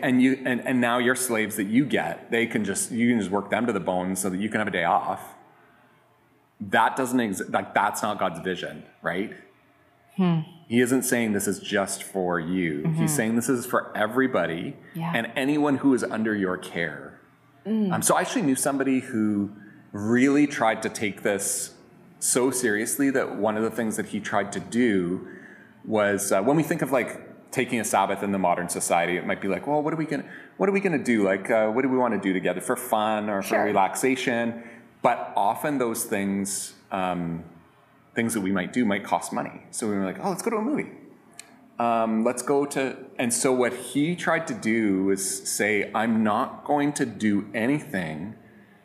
and 0.01 0.23
you 0.23 0.41
and, 0.47 0.67
and 0.67 0.81
now 0.81 0.99
your 0.99 1.15
slaves 1.15 1.57
that 1.57 1.65
you 1.65 1.85
get 1.85 2.31
they 2.31 2.47
can 2.47 2.65
just 2.65 2.91
you 2.91 3.11
can 3.11 3.19
just 3.21 3.31
work 3.31 3.51
them 3.51 3.67
to 3.67 3.73
the 3.73 3.81
bone 3.81 4.17
so 4.17 4.31
that 4.31 4.39
you 4.41 4.49
can 4.49 4.59
have 4.61 4.69
a 4.69 4.71
day 4.71 4.85
off. 4.85 5.35
That 6.61 6.97
doesn't 6.97 7.21
exist 7.21 7.51
like 7.51 7.75
that's 7.75 8.03
not 8.03 8.19
god's 8.19 8.41
vision 8.41 8.85
right? 9.03 9.35
Hmm. 10.17 10.41
He 10.69 10.81
isn't 10.81 11.03
saying 11.03 11.33
this 11.33 11.47
is 11.49 11.59
just 11.59 12.03
for 12.03 12.39
you. 12.41 12.83
Mm-hmm. 12.83 12.95
He's 13.03 13.15
saying 13.15 13.37
this 13.37 13.49
is 13.49 13.67
for 13.67 13.95
everybody 13.97 14.77
Yeah. 14.95 15.13
and 15.15 15.31
anyone 15.37 15.79
who 15.79 15.93
is 15.93 16.05
under 16.05 16.35
your 16.35 16.57
care. 16.57 17.21
Mm. 17.67 17.93
Um, 17.93 18.03
so 18.03 18.15
i 18.15 18.21
actually 18.21 18.43
knew 18.43 18.55
somebody 18.55 19.01
who 19.01 19.51
really 19.95 20.47
tried 20.49 20.83
to 20.83 20.89
take 20.89 21.23
this 21.23 21.73
so 22.19 22.51
seriously 22.51 23.11
that 23.11 23.37
one 23.37 23.57
of 23.57 23.63
the 23.63 23.71
things 23.71 23.97
that 23.97 24.07
he 24.07 24.19
tried 24.19 24.51
to 24.53 24.59
do 24.59 25.27
was 25.85 26.33
uh, 26.33 26.43
when 26.43 26.57
we 26.57 26.65
think 26.65 26.83
of 26.83 26.91
like 26.91 27.53
taking 27.53 27.79
a 27.79 27.85
Sabbath 27.85 28.25
in 28.25 28.33
the 28.33 28.39
modern 28.39 28.69
society, 28.69 29.17
it 29.17 29.25
might 29.25 29.41
be 29.41 29.47
like, 29.47 29.69
well, 29.69 29.81
what 29.81 29.95
are 29.95 29.97
we 29.97 30.05
gonna 30.05 30.25
what 30.57 30.69
are 30.69 30.73
we 30.73 30.81
gonna 30.81 31.03
do? 31.03 31.23
Like, 31.23 31.49
uh, 31.49 31.69
what 31.69 31.83
do 31.83 31.89
we 31.89 31.97
want 31.97 32.13
to 32.13 32.21
do 32.21 32.33
together 32.33 32.61
for 32.61 32.75
fun 32.75 33.31
or 33.31 33.41
for 33.41 33.49
Sure. 33.49 33.65
relaxation? 33.65 34.65
But 35.01 35.33
often 35.37 35.79
those 35.79 36.05
things, 36.05 36.75
um, 36.91 37.45
things 38.17 38.35
that 38.35 38.41
we 38.41 38.51
might 38.51 38.73
do, 38.73 38.85
might 38.85 39.05
cost 39.05 39.33
money. 39.33 39.63
So 39.71 39.89
we 39.89 39.95
were 39.95 40.05
like, 40.05 40.19
oh, 40.21 40.31
let's 40.31 40.43
go 40.43 40.51
to 40.51 40.57
a 40.57 40.63
movie. 40.63 40.91
Um, 41.79 42.25
let's 42.25 42.43
go 42.43 42.65
to. 42.67 42.97
And 43.19 43.33
so 43.33 43.53
what 43.53 43.75
he 43.75 44.17
tried 44.17 44.47
to 44.49 44.55
do 44.55 45.05
was 45.05 45.49
say, 45.49 45.91
I'm 45.95 46.25
not 46.25 46.65
going 46.65 46.93
to 46.95 47.07
do 47.07 47.47
anything 47.55 48.35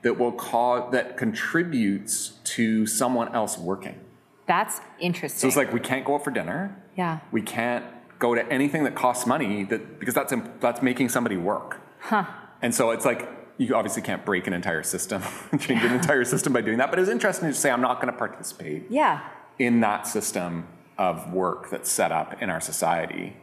that 0.02 0.18
will 0.18 0.32
cause 0.32 0.92
that 0.92 1.18
contributes 1.18 2.30
to 2.44 2.86
someone 2.86 3.34
else 3.36 3.58
working. 3.58 4.00
That's 4.46 4.82
interesting. 5.00 5.40
So 5.42 5.48
it's 5.48 5.58
like 5.58 5.74
we 5.74 5.80
can't 5.80 6.06
go 6.06 6.16
out 6.16 6.24
for 6.24 6.32
dinner. 6.32 6.76
yeah. 6.96 7.20
We 7.32 7.42
can't 7.42 7.86
go 8.18 8.36
to 8.36 8.46
anything 8.52 8.84
that 8.84 8.96
costs 8.96 9.26
money 9.26 9.64
that 9.66 10.00
because 10.00 10.14
that's 10.16 10.32
imp- 10.34 10.60
that's 10.60 10.82
making 10.82 11.10
somebody 11.10 11.38
work. 11.38 11.80
Huh. 12.00 12.26
And 12.62 12.74
so 12.74 12.92
it's 12.92 13.06
like 13.06 13.28
you 13.58 13.76
obviously 13.76 14.02
can't 14.02 14.26
break 14.26 14.48
an 14.48 14.54
entire 14.54 14.84
system, 14.84 15.22
change 15.60 15.84
an 15.84 15.94
entire 15.94 16.24
system 16.26 16.54
by 16.54 16.62
doing 16.62 16.78
that. 16.78 16.90
But 16.90 17.00
it 17.00 17.02
was 17.02 17.10
interesting 17.10 17.50
to 17.50 17.54
say 17.54 17.70
I'm 17.70 17.82
not 17.82 18.02
going 18.02 18.12
to 18.12 18.18
participate 18.18 18.86
Yeah. 18.90 19.22
in 19.60 19.82
that 19.82 20.08
system 20.08 20.68
of 20.98 21.32
work 21.34 21.70
that's 21.70 21.90
set 21.92 22.12
up 22.12 22.42
in 22.42 22.50
our 22.50 22.60
society 22.62 23.36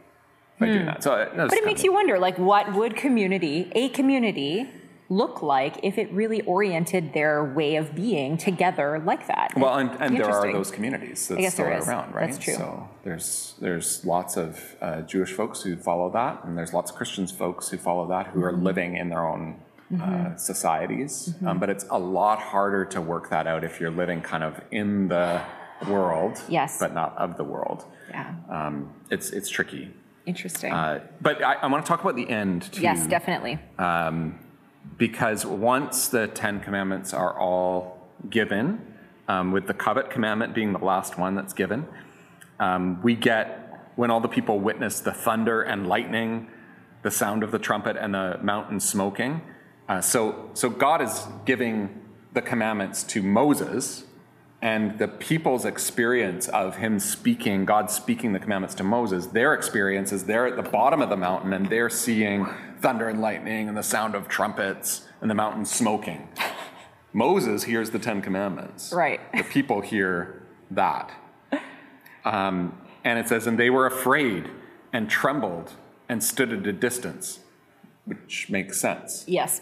by 0.59 0.67
doing 0.67 0.85
that. 0.87 1.03
So, 1.03 1.11
uh, 1.13 1.29
Hmm. 1.29 1.37
But 1.47 1.53
it 1.53 1.65
makes 1.65 1.83
you 1.83 1.93
wonder, 1.93 2.17
like, 2.19 2.37
what 2.39 2.73
would 2.73 2.95
community, 2.95 3.71
a 3.75 3.89
community, 3.89 4.67
look 5.09 5.41
like 5.41 5.79
if 5.83 5.97
it 5.97 6.11
really 6.11 6.41
oriented 6.41 7.13
their 7.13 7.43
way 7.43 7.75
of 7.77 7.95
being 7.95 8.37
together 8.37 8.99
like 9.05 9.27
that? 9.27 9.53
Well, 9.55 9.75
and, 9.77 9.89
and 10.01 10.17
there 10.17 10.29
are 10.29 10.51
those 10.51 10.69
communities 10.71 11.27
that 11.29 11.51
still 11.51 11.65
are 11.65 11.79
around, 11.81 12.13
right? 12.13 12.29
That's 12.31 12.43
true. 12.43 12.55
So 12.55 12.89
there's 13.03 13.55
there's 13.61 14.03
lots 14.05 14.35
of 14.37 14.75
uh, 14.81 15.01
Jewish 15.01 15.31
folks 15.31 15.61
who 15.61 15.77
follow 15.77 16.09
that, 16.11 16.43
and 16.43 16.57
there's 16.57 16.73
lots 16.73 16.91
of 16.91 16.97
Christians 16.97 17.31
folks 17.31 17.69
who 17.69 17.77
follow 17.77 18.07
that 18.09 18.27
who 18.27 18.43
are 18.43 18.51
Mm-hmm. 18.51 18.63
living 18.63 18.97
in 18.97 19.09
their 19.09 19.25
own 19.25 19.61
uh, 20.01 20.35
societies. 20.35 21.33
Um, 21.45 21.59
but 21.59 21.69
it's 21.69 21.85
a 21.89 21.97
lot 21.99 22.39
harder 22.39 22.83
to 22.85 22.99
work 23.01 23.29
that 23.29 23.47
out 23.47 23.63
if 23.63 23.79
you're 23.79 23.91
living 23.91 24.21
kind 24.21 24.43
of 24.43 24.59
in 24.71 25.07
the 25.07 25.41
world, 25.87 26.41
Yes. 26.49 26.79
but 26.79 26.93
not 26.93 27.15
of 27.17 27.37
the 27.37 27.43
world. 27.45 27.85
Yeah, 28.09 28.33
Um, 28.49 28.93
it's 29.09 29.29
it's 29.31 29.47
tricky. 29.49 29.93
interesting. 30.25 30.73
Uh, 30.73 30.99
but 31.21 31.41
I, 31.41 31.53
I 31.53 31.67
want 31.67 31.85
to 31.85 31.87
talk 31.89 32.01
about 32.01 32.15
the 32.17 32.29
end 32.29 32.63
too 32.73 32.81
yes, 32.81 33.07
definitely. 33.07 33.59
Because 34.97 35.45
once 35.45 36.07
the 36.07 36.27
Ten 36.27 36.59
Commandments 36.59 37.13
are 37.13 37.37
all 37.37 38.07
given, 38.29 38.81
um, 39.27 39.51
with 39.51 39.67
the 39.67 39.73
covet 39.73 40.09
commandment 40.09 40.53
being 40.55 40.73
the 40.73 40.83
last 40.83 41.17
one 41.17 41.35
that's 41.35 41.53
given, 41.53 41.87
um, 42.59 43.01
we 43.01 43.15
get 43.15 43.91
when 43.95 44.11
all 44.11 44.19
the 44.19 44.27
people 44.27 44.59
witness 44.59 44.99
the 44.99 45.11
thunder 45.11 45.61
and 45.61 45.87
lightning, 45.87 46.47
the 47.01 47.11
sound 47.11 47.43
of 47.43 47.51
the 47.51 47.59
trumpet, 47.59 47.97
and 47.97 48.13
the 48.13 48.39
mountain 48.41 48.79
smoking. 48.79 49.41
Uh, 49.89 50.01
so, 50.01 50.49
so 50.53 50.69
God 50.69 51.01
is 51.01 51.27
giving 51.45 52.03
the 52.33 52.41
commandments 52.41 53.03
to 53.03 53.23
Moses, 53.23 54.05
and 54.61 54.97
the 54.99 55.07
people's 55.07 55.65
experience 55.65 56.47
of 56.49 56.77
him 56.77 56.99
speaking, 56.99 57.65
God 57.65 57.91
speaking 57.91 58.33
the 58.33 58.39
commandments 58.39 58.75
to 58.75 58.83
Moses, 58.83 59.27
their 59.27 59.53
experience 59.53 60.11
is 60.11 60.25
they're 60.25 60.47
at 60.47 60.55
the 60.55 60.69
bottom 60.69 61.01
of 61.01 61.09
the 61.09 61.17
mountain 61.17 61.53
and 61.53 61.69
they're 61.69 61.89
seeing 61.89 62.47
thunder 62.81 63.07
and 63.07 63.21
lightning 63.21 63.67
and 63.67 63.77
the 63.77 63.83
sound 63.83 64.15
of 64.15 64.27
trumpets 64.27 65.07
and 65.21 65.29
the 65.29 65.35
mountain 65.35 65.65
smoking. 65.65 66.27
Moses 67.13 67.63
hears 67.63 67.89
the 67.91 67.99
Ten 67.99 68.21
Commandments. 68.21 68.93
Right. 68.93 69.19
The 69.33 69.43
people 69.43 69.81
hear 69.81 70.43
that. 70.71 71.11
Um, 72.25 72.77
and 73.03 73.17
it 73.17 73.27
says, 73.27 73.47
and 73.47 73.57
they 73.57 73.69
were 73.69 73.85
afraid 73.85 74.49
and 74.91 75.09
trembled 75.09 75.71
and 76.09 76.23
stood 76.23 76.51
at 76.51 76.67
a 76.67 76.73
distance, 76.73 77.39
which 78.05 78.49
makes 78.49 78.79
sense. 78.79 79.23
Yes. 79.27 79.61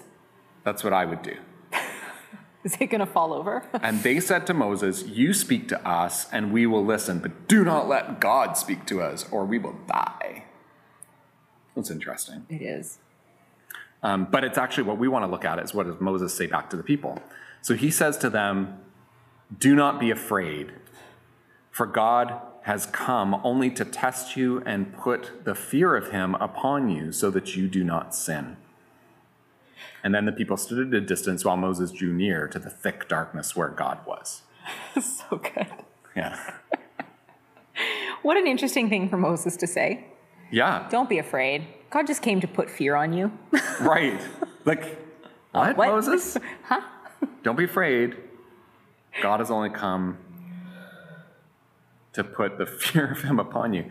That's 0.64 0.84
what 0.84 0.94
I 0.94 1.06
would 1.06 1.22
do. 1.22 1.36
Is 2.64 2.76
it 2.80 2.88
going 2.88 3.00
to 3.00 3.06
fall 3.06 3.34
over? 3.34 3.64
And 3.84 4.02
they 4.02 4.20
said 4.20 4.48
to 4.48 4.54
Moses, 4.54 5.04
You 5.06 5.34
speak 5.34 5.68
to 5.70 5.88
us, 5.88 6.28
and 6.32 6.52
we 6.52 6.66
will 6.66 6.84
listen, 6.84 7.20
but 7.20 7.48
do 7.48 7.64
not 7.64 7.88
let 7.88 8.20
God 8.20 8.58
speak 8.58 8.86
to 8.88 9.02
us, 9.02 9.26
or 9.32 9.46
we 9.46 9.60
will 9.60 9.78
die. 9.88 10.46
That's 11.76 11.92
interesting. 11.92 12.46
it 12.50 12.62
is. 12.62 12.98
Um, 14.06 14.28
but 14.30 14.44
it's 14.44 14.60
actually 14.60 14.84
what 14.84 15.00
we 15.00 15.08
want 15.08 15.26
to 15.26 15.32
look 15.32 15.46
at 15.46 15.58
is 15.58 15.74
what 15.74 15.88
does 15.88 16.00
Moses 16.00 16.32
say 16.32 16.46
back 16.46 16.70
to 16.70 16.78
the 16.78 16.84
people? 16.84 17.20
So 17.64 17.74
he 17.74 17.90
says 17.90 18.20
to 18.20 18.30
them, 18.30 18.78
Do 19.58 19.74
not 19.74 20.00
be 20.00 20.12
afraid, 20.12 20.74
for 21.72 21.88
God 21.88 22.40
has 22.62 22.86
come 22.86 23.42
only 23.44 23.72
to 23.72 23.84
test 23.84 24.38
you 24.38 24.62
and 24.64 24.96
put 24.96 25.44
the 25.44 25.56
fear 25.56 25.96
of 25.96 26.12
him 26.12 26.36
upon 26.36 26.88
you 26.90 27.12
so 27.12 27.32
that 27.32 27.56
you 27.56 27.68
do 27.68 27.84
not 27.84 28.14
sin. 28.14 28.58
And 30.04 30.14
then 30.14 30.26
the 30.26 30.32
people 30.32 30.56
stood 30.56 30.88
at 30.88 30.94
a 30.94 31.02
distance 31.02 31.44
while 31.44 31.58
Moses 31.58 31.90
drew 31.90 32.14
near 32.14 32.48
to 32.50 32.60
the 32.60 32.70
thick 32.70 33.08
darkness 33.08 33.56
where 33.56 33.70
God 33.70 34.06
was. 34.06 34.44
so 35.02 35.38
good. 35.38 35.68
Yeah. 36.16 36.40
What 38.22 38.38
an 38.38 38.48
interesting 38.48 38.90
thing 38.90 39.08
for 39.08 39.18
Moses 39.18 39.56
to 39.58 39.68
say. 39.68 40.08
Yeah. 40.52 40.88
Don't 40.90 41.10
be 41.10 41.18
afraid. 41.18 41.68
God 41.90 42.08
just 42.08 42.22
came 42.22 42.42
to 42.42 42.48
put 42.48 42.70
fear 42.70 42.96
on 42.96 43.14
you. 43.14 43.32
Right. 43.82 44.22
Like, 44.64 44.84
what, 45.52 45.78
what? 45.78 45.90
Moses? 45.90 46.38
huh? 46.64 46.82
Don't 47.44 47.58
be 47.58 47.66
afraid. 47.66 48.16
God 49.22 49.40
has 49.40 49.52
only 49.52 49.70
come 49.70 50.18
to 52.14 52.24
put 52.24 52.58
the 52.58 52.66
fear 52.82 53.12
of 53.12 53.22
him 53.22 53.40
upon 53.40 53.74
you. 53.74 53.86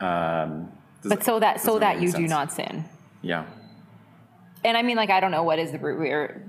Um, 0.00 0.72
but 1.04 1.24
so 1.24 1.40
that 1.40 1.60
so 1.60 1.78
that 1.78 2.00
you 2.00 2.12
do 2.12 2.26
not 2.26 2.52
sin. 2.52 2.84
Yeah. 3.22 3.46
And 4.64 4.76
I 4.76 4.82
mean, 4.82 4.96
like, 4.96 5.10
I 5.10 5.20
don't 5.20 5.30
know 5.30 5.44
what 5.44 5.58
is 5.58 5.70
the 5.70 5.78
root 5.78 5.98
where, 5.98 6.42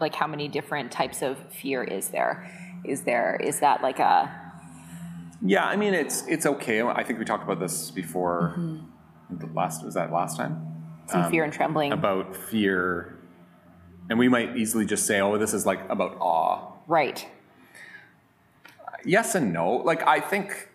like, 0.00 0.14
how 0.14 0.26
many 0.26 0.48
different 0.48 0.90
types 0.90 1.20
of 1.22 1.38
fear 1.52 1.84
is 1.84 2.08
there? 2.08 2.50
Is 2.84 3.02
there, 3.02 3.38
is 3.42 3.60
that 3.60 3.82
like 3.82 3.98
a, 3.98 4.47
Yeah, 5.44 5.64
I 5.64 5.76
mean, 5.76 5.94
it's 5.94 6.26
it's 6.26 6.46
okay. 6.46 6.82
I 6.82 7.04
think 7.04 7.18
we 7.18 7.24
talked 7.24 7.44
about 7.44 7.60
this 7.60 7.90
before. 7.90 8.54
Mm-hmm. 8.58 9.38
The 9.38 9.46
last 9.54 9.84
was 9.84 9.94
that 9.94 10.12
last 10.12 10.36
time 10.36 10.68
some 11.06 11.30
fear 11.30 11.44
and 11.44 11.52
trembling? 11.52 11.92
about 11.92 12.34
fear, 12.34 13.18
and 14.10 14.18
we 14.18 14.28
might 14.28 14.56
easily 14.56 14.84
just 14.84 15.06
say, 15.06 15.20
"Oh, 15.20 15.38
this 15.38 15.54
is 15.54 15.66
like 15.66 15.88
about 15.88 16.16
awe." 16.20 16.72
right. 16.86 17.28
yes 19.04 19.34
and 19.34 19.52
no. 19.52 19.76
Like 19.76 20.06
I 20.06 20.20
think 20.20 20.70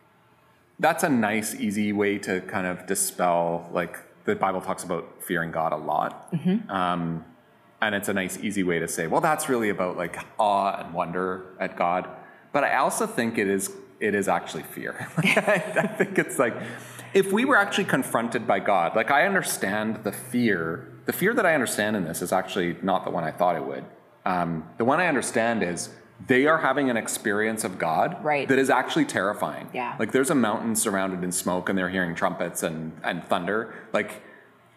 that's 0.80 1.04
a 1.04 1.10
nice, 1.10 1.56
easy 1.56 1.92
way 1.92 2.18
to 2.20 2.42
kind 2.42 2.68
of 2.68 2.86
dispel. 2.86 3.70
Like 3.74 3.98
the 4.26 4.36
Bible 4.36 4.62
talks 4.62 4.84
about 4.84 5.24
fearing 5.24 5.52
God 5.52 5.74
a 5.74 5.78
lot, 5.78 6.34
um, 6.70 7.26
and 7.82 7.96
it's 7.96 8.08
a 8.08 8.14
nice, 8.14 8.38
easy 8.38 8.64
way 8.64 8.80
to 8.80 8.88
say, 8.88 9.08
well, 9.08 9.22
that's 9.22 9.50
really 9.50 9.70
about 9.70 9.98
like 9.98 10.18
awe 10.40 10.80
and 10.80 10.94
wonder 10.94 11.56
at 11.60 11.76
God. 11.76 12.08
But 12.54 12.64
I 12.64 12.78
also 12.78 13.08
think 13.08 13.38
it 13.38 13.48
is 13.48 13.72
it 14.04 14.14
is 14.14 14.28
actually 14.28 14.64
fear. 14.64 15.08
I, 15.18 15.88
think 15.98 16.20
it's 16.20 16.38
like 16.38 16.54
if 17.14 17.32
we 17.32 17.46
were 17.46 17.56
actually 17.56 17.86
confronted 17.86 18.46
by 18.46 18.60
God. 18.60 18.96
Like 18.96 19.10
I 19.10 19.26
understand 19.26 20.04
the 20.04 20.12
fear. 20.12 20.90
The 21.06 21.14
fear 21.14 21.34
that 21.34 21.46
I 21.46 21.54
understand 21.54 21.96
in 21.96 22.04
this 22.04 22.22
is 22.22 22.34
actually 22.34 22.76
not 22.82 23.06
the 23.06 23.12
one 23.12 23.24
I 23.24 23.32
thought 23.32 23.56
it 23.56 23.64
would. 23.64 23.86
Um, 24.26 24.68
the 24.78 24.84
one 24.86 25.00
I 25.00 25.08
understand 25.08 25.64
is 25.64 25.90
they 26.28 26.46
are 26.46 26.58
having 26.58 26.90
an 26.90 26.98
experience 26.98 27.64
of 27.64 27.78
God 27.80 28.18
Right. 28.24 28.48
that 28.48 28.60
is 28.60 28.70
actually 28.70 29.06
terrifying. 29.06 29.70
Yeah. 29.74 29.96
Like 29.98 30.12
there's 30.12 30.30
a 30.30 30.36
mountain 30.36 30.76
surrounded 30.76 31.24
in 31.24 31.32
smoke 31.32 31.70
and 31.70 31.78
they're 31.78 31.90
hearing 31.90 32.14
trumpets 32.14 32.62
and, 32.62 32.92
and 33.04 33.24
thunder. 33.24 33.74
Like 33.94 34.22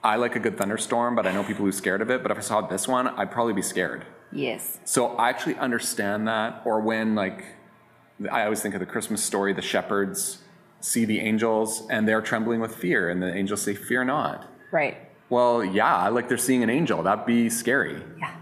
I 0.04 0.16
like 0.16 0.36
a 0.36 0.40
good 0.40 0.56
thunderstorm, 0.56 1.16
but 1.16 1.26
I 1.26 1.32
know 1.32 1.42
people 1.42 1.64
who 1.64 1.68
are 1.68 1.72
scared 1.72 2.00
of 2.00 2.10
it. 2.10 2.22
But 2.22 2.30
if 2.30 2.38
I 2.38 2.42
saw 2.42 2.60
this 2.60 2.86
one, 2.86 3.08
I'd 3.08 3.32
probably 3.32 3.54
be 3.54 3.62
scared. 3.62 4.06
Yes. 4.30 4.78
So 4.84 5.16
I 5.16 5.30
actually 5.30 5.56
understand 5.56 6.28
that. 6.28 6.62
Or 6.64 6.80
when 6.80 7.16
like 7.16 7.44
I 8.30 8.44
always 8.44 8.62
think 8.62 8.74
of 8.74 8.80
the 8.80 8.86
Christmas 8.86 9.22
story, 9.22 9.52
the 9.52 9.62
shepherds 9.62 10.38
see 10.80 11.04
the 11.04 11.20
angels 11.20 11.86
and 11.90 12.06
they're 12.06 12.22
trembling 12.22 12.60
with 12.60 12.74
fear, 12.74 13.10
and 13.10 13.22
the 13.22 13.34
angels 13.34 13.62
say, 13.62 13.74
Fear 13.74 14.04
not. 14.04 14.48
Right. 14.70 14.96
Well, 15.28 15.64
yeah, 15.64 16.08
like 16.08 16.28
they're 16.28 16.38
seeing 16.38 16.62
an 16.62 16.70
angel. 16.70 17.02
That'd 17.02 17.26
be 17.26 17.50
scary. 17.50 18.02
Yeah. 18.18 18.34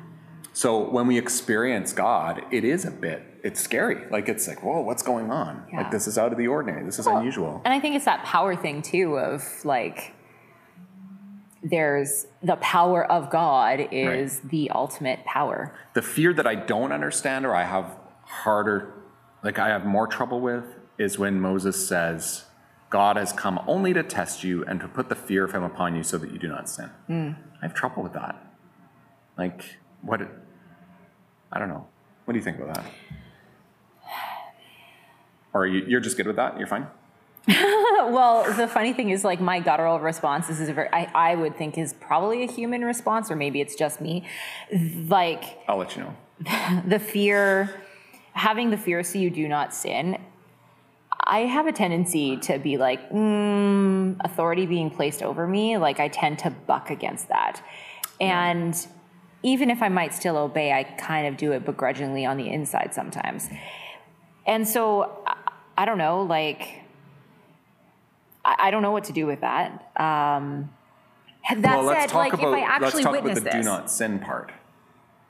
So 0.53 0.89
when 0.89 1.07
we 1.07 1.19
experience 1.19 1.93
God, 1.93 2.43
it 2.53 2.65
is 2.65 2.85
a 2.85 2.91
bit, 2.91 3.23
it's 3.43 3.61
scary. 3.61 4.07
Like 4.11 4.29
it's 4.29 4.47
like, 4.47 4.63
whoa, 4.63 4.81
what's 4.83 5.03
going 5.03 5.31
on? 5.31 5.67
Yeah. 5.71 5.79
Like 5.79 5.91
this 5.91 6.07
is 6.07 6.17
out 6.19 6.31
of 6.31 6.39
the 6.39 6.47
ordinary. 6.47 6.85
This 6.85 6.99
is 6.99 7.07
unusual. 7.07 7.61
And 7.65 7.75
I 7.75 7.81
think 7.81 7.97
it's 7.97 8.05
that 8.05 8.23
power 8.25 8.55
thing 8.55 8.83
too 8.83 9.19
of 9.19 9.43
like, 9.65 10.15
there's 11.63 12.27
the 12.43 12.57
power 12.57 13.11
of 13.11 13.31
God 13.31 13.89
is 13.91 14.41
the 14.41 14.71
ultimate 14.71 15.25
power. 15.25 15.75
The 15.95 16.03
fear 16.03 16.35
that 16.35 16.47
I 16.47 16.55
don't 16.55 16.93
understand 16.93 17.47
or 17.47 17.55
I 17.55 17.65
have 17.65 17.97
harder, 18.23 18.93
like 19.45 19.59
I 19.59 19.69
have 19.69 19.85
more 19.85 20.09
trouble 20.09 20.41
with, 20.41 20.65
is 20.99 21.19
when 21.19 21.41
Moses 21.41 21.87
says, 21.87 22.47
God 22.91 23.17
has 23.17 23.33
come 23.33 23.61
only 23.67 23.93
to 23.93 24.03
test 24.03 24.43
you 24.43 24.65
and 24.65 24.81
to 24.81 24.89
put 24.89 25.09
the 25.09 25.15
fear 25.15 25.45
of 25.45 25.53
him 25.53 25.63
upon 25.63 25.95
you 25.95 26.03
so 26.03 26.19
that 26.19 26.33
you 26.33 26.39
do 26.39 26.49
not 26.49 26.69
sin. 26.69 26.91
Hmm. 27.07 27.31
I 27.61 27.67
have 27.67 27.75
trouble 27.75 28.03
with 28.03 28.15
that. 28.15 28.37
Like, 29.37 29.65
what? 30.01 30.21
I 31.53 31.59
don't 31.59 31.69
know. 31.69 31.87
What 32.25 32.33
do 32.33 32.39
you 32.39 32.45
think 32.45 32.59
about 32.59 32.75
that? 32.75 32.85
Or 35.53 35.63
are 35.63 35.67
you, 35.67 35.85
you're 35.87 36.01
just 36.01 36.17
good 36.17 36.27
with 36.27 36.37
that? 36.37 36.59
You're 36.59 36.67
fine? 36.67 36.89
Well, 38.07 38.53
the 38.55 38.69
funny 38.69 38.93
thing 38.93 39.11
is, 39.11 39.25
like, 39.25 39.41
my 39.41 39.61
guttural 39.61 39.99
response 39.99 40.51
is 40.51 40.69
a 40.69 40.75
very, 40.75 40.89
I, 40.93 41.11
I 41.15 41.35
would 41.37 41.57
think 41.57 41.79
is 41.79 41.95
probably 41.95 42.45
a 42.45 42.47
human 42.47 42.85
response, 42.85 43.31
or 43.31 43.37
maybe 43.37 43.63
it's 43.63 43.75
just 43.75 44.01
me. 44.01 44.25
Like, 45.09 45.59
I'll 45.67 45.79
let 45.79 45.97
you 45.97 46.03
know. 46.03 46.83
the 46.87 46.99
fear, 46.99 47.81
having 48.35 48.71
the 48.71 48.77
fear 48.77 49.03
so 49.03 49.19
you 49.19 49.31
do 49.31 49.49
not 49.49 49.73
sin. 49.73 50.19
I 51.27 51.41
have 51.41 51.67
a 51.67 51.73
tendency 51.73 52.37
to 52.39 52.59
be 52.59 52.77
like, 52.77 53.11
mm, 53.11 54.17
authority 54.21 54.67
being 54.67 54.91
placed 54.91 55.23
over 55.23 55.47
me. 55.47 55.79
Like, 55.79 56.01
I 56.01 56.09
tend 56.09 56.41
to 56.41 56.51
buck 56.51 56.91
against 56.91 57.29
that. 57.29 57.63
And 58.21 58.77
even 59.43 59.71
if 59.71 59.83
I 59.83 59.89
might 59.89 60.13
still 60.13 60.37
obey, 60.37 60.73
I 60.73 60.83
kind 60.83 61.27
of 61.27 61.37
do 61.37 61.53
it 61.53 61.65
begrudgingly 61.65 62.27
on 62.27 62.37
the 62.37 62.51
inside 62.51 62.93
sometimes. 62.93 63.49
And 64.47 64.69
so, 64.69 65.23
I, 65.27 65.37
I 65.79 65.85
don't 65.87 65.99
know, 65.99 66.23
like, 66.23 66.83
I, 68.45 68.57
I 68.59 68.71
don't 68.71 68.83
know 68.83 68.93
what 68.93 69.05
to 69.05 69.13
do 69.13 69.27
with 69.27 69.41
that. 69.41 69.91
Um, 69.97 70.71
that 71.49 71.63
well, 71.63 71.85
let's 71.85 72.01
said, 72.03 72.09
talk 72.11 72.25
like, 72.25 72.33
about 72.35 72.49
if 72.49 72.55
I 72.55 72.61
actually 72.61 72.85
let's 72.85 73.05
talk 73.05 73.15
about 73.15 73.25
witness 73.25 73.45
the 73.45 73.51
do 73.51 73.63
not 73.63 73.91
sin 73.91 74.19
part. 74.19 74.53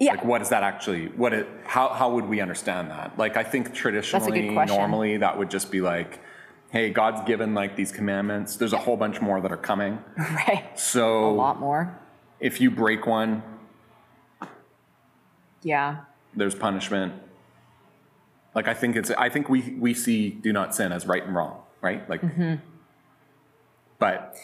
Yeah, 0.05 0.13
Like, 0.13 0.25
what 0.25 0.43
is 0.43 0.49
that 0.51 0.63
actually? 0.63 1.07
What 1.09 1.33
it? 1.33 1.49
How 1.65 1.89
how 1.89 2.13
would 2.15 2.27
we 2.27 2.41
understand 2.41 2.91
that? 2.91 3.19
Like, 3.19 3.37
I 3.37 3.45
think 3.45 3.75
traditionally, 3.75 4.51
normally, 4.51 5.17
that 5.19 5.39
would 5.39 5.51
just 5.51 5.71
be 5.71 5.81
like, 5.81 6.21
hey, 6.71 6.91
God's 6.91 7.21
given 7.27 7.55
like 7.55 7.77
these 7.77 7.93
commandments. 7.93 8.57
There's 8.57 8.73
a 8.73 8.79
whole 8.79 8.97
bunch 8.97 9.21
more 9.21 9.41
that 9.41 9.53
are 9.53 9.57
coming. 9.57 9.99
right. 10.19 10.69
So 10.79 11.31
a 11.31 11.33
lot 11.33 11.61
more. 11.61 11.99
if 12.41 12.61
you 12.61 12.71
break 12.71 13.07
one, 13.07 13.43
Yeah. 15.63 16.05
there's 16.35 16.55
punishment. 16.55 17.15
Like 18.55 18.69
I 18.69 18.75
think 18.75 18.97
it's 18.97 19.11
I 19.13 19.29
think 19.29 19.49
we 19.49 19.77
we 19.79 19.95
see 19.95 20.31
do 20.31 20.53
not 20.53 20.75
sin 20.75 20.93
as 20.93 21.07
right 21.07 21.25
and 21.25 21.35
wrong, 21.35 21.61
right? 21.81 22.09
Like 22.09 22.23
mm-hmm. 22.23 22.55
but 23.99 24.37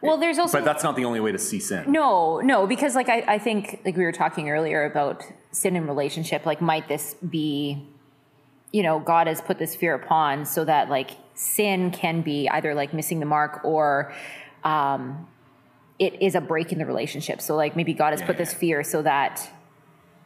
Well, 0.00 0.16
there's 0.16 0.38
also 0.38 0.58
but 0.58 0.64
that's 0.64 0.84
not 0.84 0.96
the 0.96 1.04
only 1.04 1.20
way 1.20 1.32
to 1.32 1.38
see 1.38 1.58
sin. 1.58 1.90
No, 1.90 2.40
no, 2.40 2.66
because 2.66 2.94
like 2.94 3.08
I, 3.08 3.24
I 3.26 3.38
think 3.38 3.80
like 3.84 3.96
we 3.96 4.04
were 4.04 4.12
talking 4.12 4.48
earlier 4.48 4.84
about 4.84 5.24
sin 5.50 5.74
in 5.76 5.86
relationship, 5.86 6.46
like 6.46 6.60
might 6.60 6.88
this 6.88 7.14
be, 7.14 7.84
you 8.72 8.82
know, 8.82 9.00
God 9.00 9.26
has 9.26 9.40
put 9.40 9.58
this 9.58 9.74
fear 9.74 9.94
upon 9.94 10.44
so 10.44 10.64
that 10.64 10.88
like 10.88 11.10
sin 11.34 11.90
can 11.90 12.22
be 12.22 12.48
either 12.48 12.74
like 12.74 12.94
missing 12.94 13.18
the 13.20 13.26
mark 13.26 13.64
or 13.64 14.14
um 14.64 15.26
it 15.98 16.22
is 16.22 16.36
a 16.36 16.40
break 16.40 16.70
in 16.70 16.78
the 16.78 16.86
relationship. 16.86 17.40
So 17.40 17.56
like 17.56 17.74
maybe 17.74 17.92
God 17.92 18.12
has 18.12 18.22
put 18.22 18.38
this 18.38 18.54
fear 18.54 18.84
so 18.84 19.02
that 19.02 19.50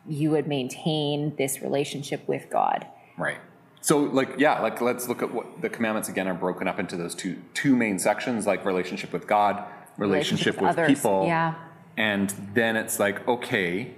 you 0.07 0.31
would 0.31 0.47
maintain 0.47 1.35
this 1.37 1.63
relationship 1.63 2.29
with 2.29 2.51
God. 2.51 2.87
Right. 3.17 3.39
So 3.83 3.99
like 3.99 4.37
yeah, 4.39 4.61
like 4.61 4.81
let's 4.81 5.09
look 5.09 5.23
at 5.23 5.35
what 5.35 5.61
the 5.61 5.69
commandments 5.69 6.09
again 6.09 6.27
are 6.29 6.35
broken 6.35 6.67
up 6.69 6.79
into 6.81 6.97
those 6.97 7.15
two 7.15 7.37
two 7.53 7.77
main 7.77 7.99
sections, 7.99 8.47
like 8.47 8.65
relationship 8.65 9.13
with 9.13 9.27
God, 9.27 9.63
relationship, 9.99 10.61
with, 10.61 10.71
others. 10.71 10.89
people. 10.89 11.27
Yeah. 11.27 11.55
And 11.97 12.33
then 12.55 12.77
it's 12.77 12.99
like, 12.99 13.27
okay, 13.29 13.93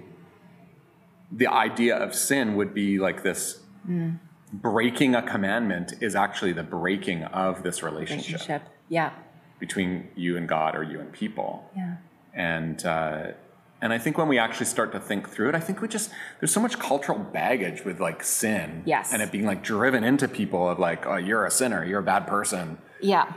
the 1.31 1.47
idea 1.47 1.95
of 1.97 2.13
sin 2.13 2.55
would 2.57 2.73
be 2.73 2.99
like 2.99 3.23
this 3.23 3.61
Mm. 3.87 4.17
breaking 4.51 5.13
a 5.13 5.21
commandment 5.21 5.93
is 6.01 6.15
actually 6.15 6.51
the 6.53 6.63
breaking 6.63 7.23
of 7.25 7.61
this 7.61 7.83
relationship, 7.83 8.41
Relationship. 8.41 8.63
Yeah. 8.89 9.11
between 9.59 10.09
you 10.15 10.37
and 10.37 10.49
God 10.49 10.75
or 10.75 10.81
you 10.81 10.99
and 10.99 11.11
people. 11.13 11.69
Yeah. 11.75 11.97
And 12.33 12.83
uh, 12.83 13.33
and 13.81 13.91
I 13.93 13.97
think 13.97 14.17
when 14.17 14.27
we 14.27 14.39
actually 14.39 14.65
start 14.67 14.91
to 14.93 14.99
think 14.99 15.29
through 15.29 15.49
it, 15.49 15.55
I 15.55 15.59
think 15.59 15.81
we 15.81 15.87
just 15.87 16.09
there's 16.39 16.51
so 16.51 16.59
much 16.61 16.79
cultural 16.79 17.19
baggage 17.19 17.83
with 17.85 17.99
like 17.99 18.23
sin, 18.23 18.83
Yes. 18.85 19.13
and 19.13 19.21
it 19.21 19.31
being 19.31 19.45
like 19.45 19.63
driven 19.63 20.03
into 20.03 20.27
people 20.27 20.69
of 20.69 20.79
like, 20.79 21.05
oh, 21.05 21.17
you're 21.17 21.45
a 21.45 21.51
sinner, 21.51 21.83
you're 21.85 21.99
a 21.99 22.03
bad 22.03 22.25
person, 22.27 22.77
Yeah. 23.01 23.31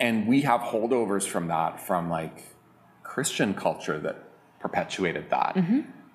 and 0.00 0.26
we 0.26 0.42
have 0.42 0.60
holdovers 0.60 1.26
from 1.26 1.48
that 1.48 1.80
from 1.80 2.08
like 2.10 2.44
Christian 3.02 3.54
culture 3.54 3.98
that 4.00 4.16
perpetuated 4.60 5.30
that. 5.30 5.56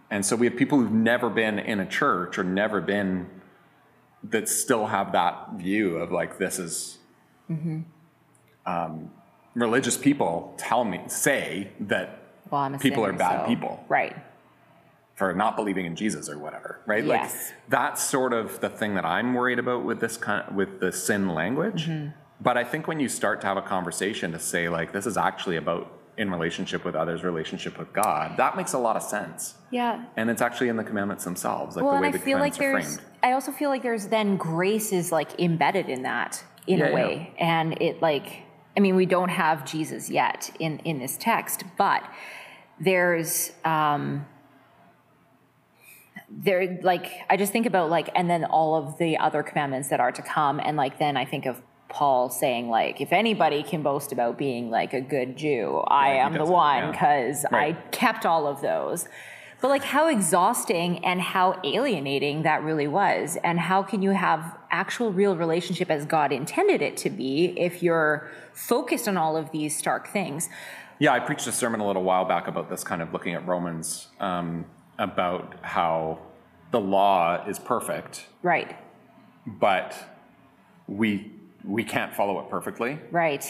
And 0.09 0.25
so 0.25 0.35
we 0.35 0.45
have 0.47 0.55
people 0.55 0.79
who've 0.79 0.91
never 0.91 1.29
been 1.29 1.59
in 1.59 1.79
a 1.81 1.85
church 1.85 2.37
or 2.39 2.43
never 2.43 2.79
been 2.81 3.27
that 4.23 4.47
still 4.49 4.87
have 4.87 5.11
that 5.11 5.53
view 5.55 5.97
of 5.97 6.11
like 6.11 6.37
this 6.37 6.57
is 6.59 6.97
um, 8.65 9.11
religious 9.53 9.97
people 9.97 10.53
tell 10.57 10.83
me 10.83 11.01
say 11.07 11.69
that 11.79 12.23
Well, 12.51 12.61
I'm 12.61 12.75
a 12.75 12.79
People 12.79 13.05
are 13.05 13.13
bad 13.13 13.41
so- 13.43 13.47
people. 13.47 13.85
Right. 13.89 14.15
for 15.15 15.33
not 15.33 15.55
believing 15.55 15.85
in 15.85 15.95
Jesus 15.95 16.29
or 16.29 16.37
whatever, 16.37 16.79
right? 16.85 17.03
Yes. 17.03 17.33
Like 17.33 17.69
that's 17.69 18.03
sort 18.03 18.33
of 18.33 18.59
the 18.59 18.69
thing 18.69 18.93
that 18.95 19.05
I'm 19.05 19.33
worried 19.33 19.57
about 19.59 19.83
with 19.83 19.99
this 19.99 20.15
kind 20.17 20.55
with 20.55 20.79
the 20.79 20.91
sin 20.91 21.33
language. 21.33 21.87
Mm-hmm. 21.87 22.09
But 22.39 22.55
I 22.55 22.63
think 22.63 22.87
when 22.87 22.99
you 22.99 23.09
start 23.09 23.41
to 23.41 23.47
have 23.47 23.57
a 23.57 23.63
conversation 23.63 24.31
to 24.33 24.39
say 24.39 24.69
like 24.69 24.91
this 24.93 25.07
is 25.07 25.17
actually 25.17 25.55
about 25.57 25.91
in 26.17 26.29
relationship 26.31 26.83
with 26.85 26.95
others, 26.95 27.23
relationship 27.23 27.77
with 27.79 27.91
God, 27.93 28.37
that 28.37 28.55
makes 28.57 28.73
a 28.73 28.77
lot 28.79 28.95
of 28.95 29.01
sense. 29.03 29.55
Yeah. 29.71 30.05
And 30.15 30.29
it's 30.29 30.41
actually 30.41 30.69
in 30.69 30.75
the 30.77 30.83
commandments 30.83 31.23
themselves, 31.23 31.75
like 31.75 31.83
well, 31.85 31.93
the 31.93 31.97
and 31.97 32.01
way 32.03 32.09
I 32.09 32.11
the 32.11 32.19
feel 32.19 32.39
like 32.39 32.53
commandments 32.55 32.87
there's, 32.87 32.97
are 32.97 33.01
framed. 33.01 33.13
I 33.23 33.31
also 33.33 33.51
feel 33.51 33.69
like 33.69 33.81
there's 33.83 34.07
then 34.07 34.37
grace 34.37 34.91
is 34.93 35.11
like 35.11 35.39
embedded 35.39 35.89
in 35.89 36.03
that 36.03 36.43
in 36.67 36.79
Yeah, 36.79 36.85
a 36.85 36.89
yeah. 36.89 36.95
way, 36.95 37.33
and 37.39 37.81
it 37.81 38.01
like, 38.01 38.43
I 38.77 38.79
mean, 38.79 38.95
we 38.95 39.05
don't 39.07 39.29
have 39.29 39.65
Jesus 39.65 40.09
yet 40.09 40.55
in 40.59 40.79
in 40.79 40.99
this 40.99 41.17
text, 41.17 41.63
but 41.77 42.03
there's 42.79 43.51
um 43.65 44.25
there 46.29 46.79
like 46.83 47.11
I 47.29 47.37
just 47.37 47.51
think 47.51 47.65
about 47.65 47.89
like, 47.89 48.09
and 48.15 48.29
then 48.29 48.45
all 48.45 48.75
of 48.75 48.97
the 48.99 49.17
other 49.17 49.43
commandments 49.43 49.89
that 49.89 49.99
are 49.99 50.11
to 50.11 50.21
come, 50.21 50.59
and 50.59 50.77
like 50.77 50.99
then 50.99 51.17
I 51.17 51.25
think 51.25 51.45
of. 51.45 51.61
Paul 51.89 52.29
saying 52.29 52.67
like 52.67 52.99
if 52.99 53.13
anybody 53.13 53.63
can 53.63 53.81
boast 53.81 54.11
about 54.11 54.37
being 54.37 54.69
like 54.69 54.91
a 54.93 54.99
good 54.99 55.37
Jew 55.37 55.81
I 55.87 56.15
Yeah, 56.15 56.25
am 56.25 56.33
the 56.33 56.43
one 56.43 56.83
yeah. 56.83 56.91
because 56.91 57.45
Right. 57.49 57.77
I 57.77 57.81
kept 57.91 58.25
all 58.25 58.45
of 58.45 58.59
those. 58.59 59.07
But 59.61 59.69
like 59.69 59.83
how 59.85 60.09
exhausting 60.09 61.03
and 61.05 61.21
how 61.21 61.61
alienating 61.63 62.43
that 62.43 62.61
really 62.61 62.89
was. 62.89 63.37
And 63.41 63.57
how 63.57 63.83
can 63.83 64.01
you 64.01 64.11
have 64.11 64.56
actual 64.71 65.11
real 65.11 65.35
relationship 65.35 65.89
as 65.89 66.05
God 66.05 66.31
intended 66.31 66.81
it 66.81 66.97
to 66.97 67.09
be 67.09 67.53
if 67.57 67.81
you're 67.83 68.29
focused 68.53 69.07
on 69.07 69.17
all 69.17 69.37
of 69.37 69.51
these 69.51 69.75
stark 69.77 70.07
things? 70.07 70.49
Yeah, 70.99 71.13
I 71.13 71.19
preached 71.19 71.45
a 71.47 71.51
sermon 71.51 71.79
a 71.79 71.85
little 71.87 72.03
while 72.03 72.25
back 72.25 72.47
about 72.47 72.69
this, 72.69 72.83
kind 72.83 73.01
of 73.01 73.13
looking 73.13 73.33
at 73.33 73.45
Romans, 73.47 74.07
um, 74.19 74.65
about 74.97 75.55
how 75.61 76.19
the 76.71 76.79
law 76.79 77.45
is 77.47 77.59
perfect, 77.59 78.25
Right. 78.41 78.75
but 79.45 79.95
we 80.87 81.31
we 81.63 81.83
can't 81.83 82.13
follow 82.13 82.39
it 82.39 82.49
perfectly. 82.49 82.97
Right. 83.11 83.45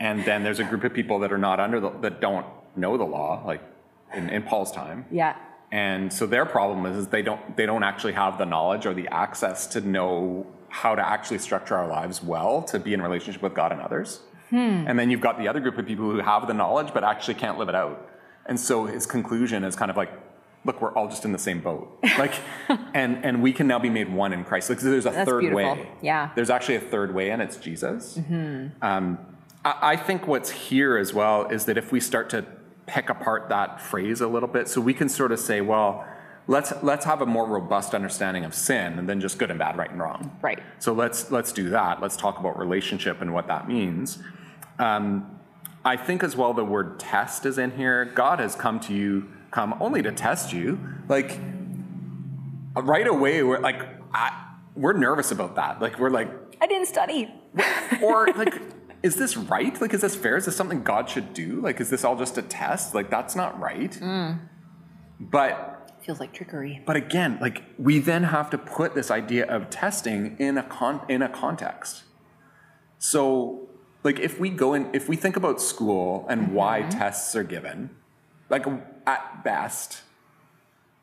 And 0.00 0.24
then 0.24 0.42
there's 0.42 0.58
a 0.58 0.64
group 0.64 0.84
of 0.84 0.94
people 0.94 1.18
that 1.20 1.32
are 1.32 1.38
not 1.38 1.60
under 1.60 1.80
the, 1.80 1.90
that 2.00 2.20
don't 2.20 2.46
know 2.76 2.96
the 2.96 3.04
law, 3.04 3.42
like 3.44 3.60
in, 4.14 4.30
in 4.30 4.42
Paul's 4.42 4.72
time. 4.72 5.04
Yeah. 5.10 5.36
And 5.72 6.12
so 6.12 6.26
their 6.26 6.44
problem 6.44 6.84
is, 6.84 6.96
is 6.98 7.08
they 7.08 7.22
don't 7.22 7.56
they 7.56 7.64
don't 7.64 7.82
actually 7.82 8.12
have 8.12 8.36
the 8.36 8.44
knowledge 8.44 8.84
or 8.84 8.92
the 8.92 9.08
access 9.08 9.66
to 9.68 9.80
know 9.80 10.46
how 10.68 10.94
to 10.94 11.06
actually 11.06 11.38
structure 11.38 11.74
our 11.74 11.88
lives 11.88 12.22
well 12.22 12.62
to 12.64 12.78
be 12.78 12.92
in 12.92 13.00
relationship 13.02 13.42
with 13.42 13.54
God 13.54 13.72
and 13.72 13.80
others. 13.80 14.20
And 14.86 14.98
then 14.98 15.10
you've 15.10 15.22
got 15.22 15.38
the 15.38 15.48
other 15.48 15.60
group 15.60 15.78
of 15.78 15.86
people 15.86 16.04
who 16.10 16.18
have 16.18 16.46
the 16.46 16.52
knowledge 16.52 16.92
but 16.92 17.02
actually 17.04 17.34
can't 17.34 17.56
live 17.58 17.70
it 17.70 17.74
out. 17.74 18.06
And 18.44 18.60
so 18.60 18.84
his 18.84 19.06
conclusion 19.06 19.64
is 19.64 19.74
kind 19.74 19.90
of 19.90 19.96
like, 19.96 20.10
look, 20.66 20.82
we're 20.82 20.92
all 20.92 21.08
just 21.08 21.24
in 21.24 21.32
the 21.32 21.38
same 21.38 21.60
boat. 21.62 21.98
Like, 22.18 22.34
and 22.92 23.24
and 23.24 23.42
we 23.42 23.54
can 23.54 23.66
now 23.66 23.78
be 23.78 23.88
made 23.88 24.12
one 24.12 24.34
in 24.34 24.44
Christ. 24.44 24.68
Like, 24.68 24.80
there's 24.80 25.06
a 25.06 25.10
That's 25.10 25.26
third 25.26 25.40
beautiful. 25.40 25.56
way. 25.56 25.88
Yeah. 26.02 26.30
There's 26.34 26.50
actually 26.50 26.76
a 26.76 26.80
third 26.80 27.14
way, 27.14 27.30
and 27.30 27.40
it's 27.40 27.56
Jesus. 27.56 28.16
Hmm. 28.16 28.66
Um, 28.82 29.18
I, 29.64 29.92
I 29.92 29.96
think 29.96 30.26
what's 30.26 30.50
here 30.50 30.98
as 30.98 31.14
well 31.14 31.46
is 31.48 31.64
that 31.64 31.78
if 31.78 31.92
we 31.92 31.98
start 32.00 32.28
to 32.30 32.44
pick 32.92 33.08
apart 33.08 33.48
that 33.48 33.80
phrase 33.80 34.20
a 34.20 34.28
little 34.28 34.48
bit, 34.48 34.68
so 34.68 34.80
we 34.80 34.92
can 34.92 35.08
sort 35.08 35.32
of 35.32 35.40
say, 35.40 35.62
well, 35.62 36.06
let's 36.46 36.72
let's 36.82 37.06
have 37.06 37.22
a 37.22 37.26
more 37.26 37.46
robust 37.46 37.94
understanding 37.94 38.44
of 38.44 38.54
sin 38.54 38.98
and 38.98 39.08
then 39.08 39.18
just 39.18 39.38
good 39.38 39.50
and 39.50 39.58
bad, 39.58 39.78
right 39.78 39.90
and 39.90 39.98
wrong. 39.98 40.36
Right. 40.42 40.58
So 40.78 40.92
let's 40.92 41.30
let's 41.30 41.52
do 41.52 41.70
that. 41.70 42.02
Let's 42.02 42.16
talk 42.16 42.38
about 42.38 42.58
relationship 42.58 43.22
and 43.22 43.32
what 43.32 43.46
that 43.46 43.66
means. 43.66 44.18
Um, 44.78 45.40
I 45.84 45.96
think 45.96 46.22
as 46.22 46.36
well 46.36 46.52
the 46.52 46.64
word 46.64 47.00
test 47.00 47.46
is 47.46 47.56
in 47.56 47.70
here. 47.72 48.04
God 48.04 48.40
has 48.40 48.54
come 48.54 48.78
to 48.80 48.94
you, 48.94 49.28
come 49.50 49.74
only 49.80 50.02
to 50.02 50.12
test 50.12 50.52
you. 50.52 50.78
Like 51.08 51.38
right 52.76 53.06
away, 53.06 53.42
we're 53.42 53.58
like, 53.58 53.82
I, 54.12 54.54
we're 54.76 54.92
nervous 54.92 55.30
about 55.30 55.56
that. 55.56 55.80
Like 55.80 55.98
we're 55.98 56.10
like, 56.10 56.28
I 56.60 56.66
didn't 56.66 56.86
study. 56.86 57.32
or 58.02 58.28
like, 58.36 58.54
is 59.02 59.16
this 59.16 59.36
right? 59.36 59.78
Like, 59.80 59.94
is 59.94 60.02
this 60.02 60.14
fair? 60.14 60.36
Is 60.36 60.46
this 60.46 60.56
something 60.56 60.82
God 60.82 61.10
should 61.10 61.34
do? 61.34 61.60
Like, 61.60 61.80
is 61.80 61.90
this 61.90 62.04
all 62.04 62.16
just 62.16 62.38
a 62.38 62.42
test? 62.42 62.94
Like, 62.94 63.10
that's 63.10 63.34
not 63.34 63.58
right. 63.60 63.98
But 65.18 65.78
Feels 66.04 66.18
like 66.18 66.32
trickery. 66.32 66.82
but 66.84 66.96
again, 66.96 67.38
like 67.40 67.62
we 67.78 68.00
then 68.00 68.24
have 68.24 68.50
to 68.50 68.58
put 68.58 68.94
this 68.94 69.08
idea 69.08 69.46
of 69.46 69.70
testing 69.70 70.36
in 70.38 70.58
a 70.58 70.64
con 70.64 71.00
in 71.08 71.22
a 71.22 71.28
context. 71.28 72.02
So, 72.98 73.68
like 74.02 74.18
if 74.18 74.40
we 74.40 74.50
go 74.50 74.74
in, 74.74 74.90
if 74.92 75.08
we 75.08 75.14
think 75.14 75.36
about 75.36 75.60
school 75.60 76.26
and 76.28 76.52
why 76.52 76.80
mm-hmm. 76.80 76.98
tests 76.98 77.36
are 77.36 77.44
given, 77.44 77.90
like 78.50 78.66
at 79.06 79.44
best, 79.44 80.02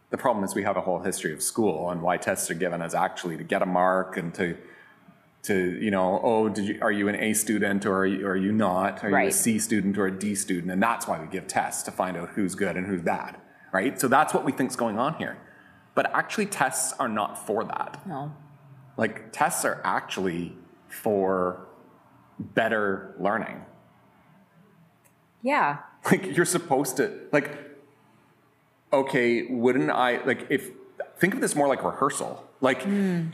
the 0.10 0.18
problem 0.18 0.44
is 0.44 0.54
we 0.54 0.64
have 0.64 0.76
a 0.76 0.82
whole 0.82 1.00
history 1.00 1.32
of 1.32 1.42
school 1.42 1.90
and 1.90 2.02
why 2.02 2.18
tests 2.18 2.52
are 2.52 2.56
given 2.56 2.82
is 2.82 2.94
actually 2.94 3.38
to 3.38 3.44
get 3.44 3.62
a 3.62 3.66
mark 3.66 4.18
and 4.18 4.34
to 4.36 4.58
to 5.42 5.80
you 5.82 5.90
know 5.90 6.20
oh 6.24 6.50
did 6.50 6.66
you 6.66 6.80
are 6.82 6.92
you 6.92 7.08
an 7.08 7.16
A 7.16 7.34
student 7.34 7.86
or 7.86 8.00
are 8.00 8.06
you, 8.06 8.26
or 8.26 8.32
are 8.32 8.38
you 8.38 8.52
not? 8.52 9.04
Are 9.04 9.10
you 9.10 9.16
a 9.16 9.20
Right. 9.20 9.34
C 9.34 9.60
student 9.60 9.98
or 9.98 10.08
a 10.08 10.12
D 10.12 10.36
student? 10.36 10.72
And 10.72 10.82
that's 10.82 11.08
why 11.08 11.20
we 11.20 11.28
give 11.28 11.48
tests 11.48 11.84
to 11.84 11.92
find 11.92 12.18
out 12.18 12.30
who's 12.30 12.56
good 12.56 12.76
and 12.78 12.88
who's 12.88 13.02
bad 13.02 13.38
right? 13.72 14.00
So 14.00 14.08
that's 14.08 14.34
what 14.34 14.46
we 14.46 14.52
think's 14.52 14.76
going 14.76 14.98
on 14.98 15.16
here. 15.16 15.38
But 15.96 16.14
actually 16.14 16.46
tests 16.46 16.94
are 17.00 17.10
not 17.10 17.46
for 17.46 17.64
that. 17.64 18.02
No. 18.06 18.34
like 18.98 19.32
tests 19.32 19.66
are 19.66 19.82
actually 19.84 20.56
for 20.88 21.68
better 22.40 23.16
learning. 23.20 23.66
Yeah. 25.42 25.78
like 26.06 26.36
you're 26.36 26.46
supposed 26.46 26.98
to 26.98 27.20
like 27.32 27.58
okay 28.92 29.44
wouldn't 29.44 29.92
i 29.92 30.24
like 30.26 30.48
if 30.50 30.72
think 31.18 31.34
of 31.34 31.42
this 31.42 31.56
more 31.56 31.68
like 31.68 31.84
rehearsal. 31.84 32.46
Like 32.62 32.84
hmm. 32.84 33.28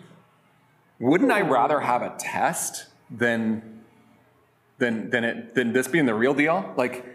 Wouldn't 1.00 1.32
i 1.32 1.42
rather 1.42 1.80
have 1.80 2.02
a 2.02 2.14
test 2.18 2.88
than 3.10 3.82
than 4.78 5.10
than 5.10 5.24
it 5.24 5.56
than 5.56 5.74
this 5.74 5.88
being 5.88 6.06
the 6.06 6.14
real 6.14 6.34
deal 6.34 6.74
like 6.78 7.06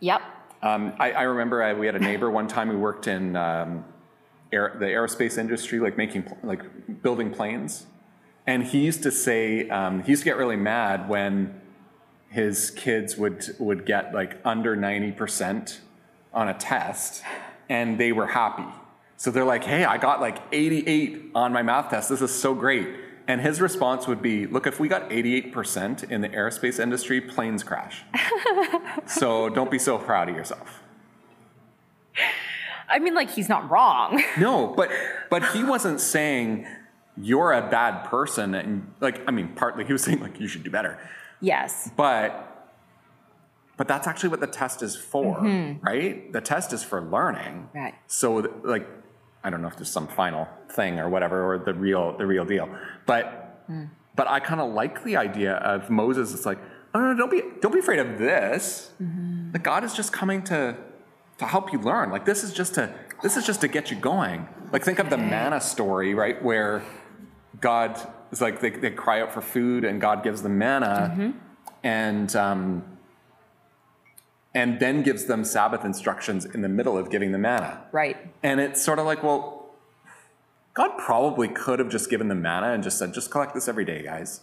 Yep. 0.00 0.20
um, 0.62 0.94
I, 0.98 1.12
I 1.12 1.22
remember 1.22 1.62
I, 1.62 1.74
we 1.74 1.86
had 1.86 1.94
a 1.94 2.00
neighbor 2.00 2.28
one 2.28 2.48
time 2.48 2.68
who 2.68 2.78
worked 2.78 3.06
in 3.06 3.36
um, 3.36 3.84
air, 4.52 4.76
the 4.78 4.86
aerospace 4.86 5.38
industry, 5.38 5.78
like 5.78 5.96
making 5.96 6.24
like 6.42 7.02
building 7.02 7.30
planes, 7.32 7.86
And 8.46 8.64
he 8.64 8.80
used 8.80 9.04
to 9.04 9.12
say, 9.12 9.68
um, 9.68 10.02
he 10.02 10.10
used 10.10 10.22
to 10.22 10.24
get 10.24 10.36
really 10.36 10.56
mad 10.56 11.08
when 11.08 11.60
his 12.28 12.72
kids 12.72 13.16
would 13.16 13.54
would 13.60 13.86
get 13.86 14.12
like 14.12 14.38
under 14.44 14.76
90% 14.76 15.78
on 16.34 16.48
a 16.48 16.54
test 16.54 17.22
and 17.68 17.98
they 17.98 18.10
were 18.10 18.26
happy. 18.26 18.66
So 19.16 19.30
they're 19.30 19.44
like, 19.44 19.62
hey, 19.62 19.84
I 19.84 19.98
got 19.98 20.20
like 20.20 20.38
88 20.50 21.30
on 21.34 21.52
my 21.52 21.62
math 21.62 21.90
test. 21.90 22.08
This 22.08 22.22
is 22.22 22.34
so 22.34 22.54
great. 22.54 22.88
And 23.28 23.40
his 23.40 23.60
response 23.60 24.06
would 24.06 24.20
be, 24.20 24.46
look, 24.46 24.66
if 24.66 24.80
we 24.80 24.88
got 24.88 25.10
88% 25.10 26.10
in 26.10 26.20
the 26.22 26.28
aerospace 26.28 26.80
industry, 26.80 27.20
planes 27.20 27.62
crash. 27.62 28.02
so 29.06 29.48
don't 29.48 29.70
be 29.70 29.78
so 29.78 29.98
proud 29.98 30.28
of 30.28 30.36
yourself. 30.36 30.80
I 32.88 32.98
mean, 32.98 33.14
like 33.14 33.30
he's 33.30 33.48
not 33.48 33.70
wrong. 33.70 34.22
No, 34.38 34.68
but 34.68 34.90
but 35.30 35.46
he 35.52 35.64
wasn't 35.64 36.00
saying 36.00 36.66
you're 37.16 37.52
a 37.52 37.68
bad 37.68 38.04
person 38.04 38.54
and 38.54 38.92
like 39.00 39.22
I 39.28 39.30
mean 39.30 39.48
partly 39.54 39.84
he 39.84 39.92
was 39.92 40.02
saying 40.02 40.20
like 40.20 40.40
you 40.40 40.48
should 40.48 40.62
do 40.62 40.70
better. 40.70 40.98
yes. 41.40 41.90
But 41.96 42.48
but 43.76 43.88
that's 43.88 44.06
actually 44.06 44.28
what 44.28 44.40
the 44.40 44.46
test 44.46 44.82
is 44.82 44.94
for, 44.96 45.38
mm-hmm. 45.38 45.84
right? 45.84 46.32
The 46.32 46.40
test 46.40 46.72
is 46.72 46.84
for 46.84 47.00
learning. 47.00 47.70
Right. 47.74 47.94
So 48.06 48.60
like 48.62 48.86
I 49.44 49.50
don't 49.50 49.62
know 49.62 49.68
if 49.68 49.76
there's 49.76 49.90
some 49.90 50.06
final 50.06 50.48
thing 50.70 50.98
or 50.98 51.08
whatever 51.08 51.52
or 51.52 51.58
the 51.58 51.74
real 51.74 52.16
the 52.16 52.26
real 52.26 52.44
deal. 52.44 52.68
But 53.06 53.64
hmm. 53.66 53.84
but 54.14 54.28
I 54.28 54.40
kind 54.40 54.60
of 54.60 54.72
like 54.72 55.04
the 55.04 55.16
idea 55.16 55.54
of 55.54 55.90
Moses 55.90 56.34
it's 56.34 56.46
like, 56.46 56.58
"Oh 56.94 57.00
no, 57.00 57.16
don't 57.16 57.30
be 57.30 57.42
don't 57.60 57.72
be 57.72 57.80
afraid 57.80 57.98
of 57.98 58.18
this. 58.18 58.92
Mm-hmm. 59.02 59.52
Like 59.52 59.62
God 59.62 59.84
is 59.84 59.94
just 59.94 60.12
coming 60.12 60.42
to 60.44 60.76
to 61.38 61.46
help 61.46 61.72
you 61.72 61.78
learn. 61.78 62.10
Like 62.10 62.24
this 62.24 62.44
is 62.44 62.52
just 62.52 62.74
to 62.74 62.94
this 63.22 63.36
is 63.36 63.46
just 63.46 63.60
to 63.62 63.68
get 63.68 63.90
you 63.90 63.96
going. 63.96 64.48
Like 64.72 64.84
think 64.84 64.98
of 64.98 65.10
the 65.10 65.18
manna 65.18 65.60
story, 65.60 66.14
right? 66.14 66.42
Where 66.42 66.82
God 67.60 68.00
is 68.30 68.40
like 68.40 68.60
they, 68.60 68.70
they 68.70 68.90
cry 68.90 69.20
out 69.20 69.32
for 69.32 69.40
food 69.40 69.84
and 69.84 70.00
God 70.00 70.22
gives 70.22 70.42
them 70.42 70.58
manna 70.58 71.12
mm-hmm. 71.14 71.30
and 71.82 72.34
um, 72.36 72.91
and 74.54 74.80
then 74.80 75.02
gives 75.02 75.24
them 75.24 75.44
Sabbath 75.44 75.84
instructions 75.84 76.44
in 76.44 76.60
the 76.60 76.68
middle 76.68 76.98
of 76.98 77.10
giving 77.10 77.32
the 77.32 77.38
manna. 77.38 77.84
Right. 77.90 78.16
And 78.42 78.60
it's 78.60 78.82
sort 78.82 78.98
of 78.98 79.06
like, 79.06 79.22
well, 79.22 79.70
God 80.74 80.98
probably 80.98 81.48
could 81.48 81.78
have 81.78 81.88
just 81.88 82.10
given 82.10 82.28
them 82.28 82.42
manna 82.42 82.72
and 82.72 82.82
just 82.82 82.98
said, 82.98 83.14
just 83.14 83.30
collect 83.30 83.54
this 83.54 83.68
every 83.68 83.84
day, 83.84 84.02
guys. 84.02 84.40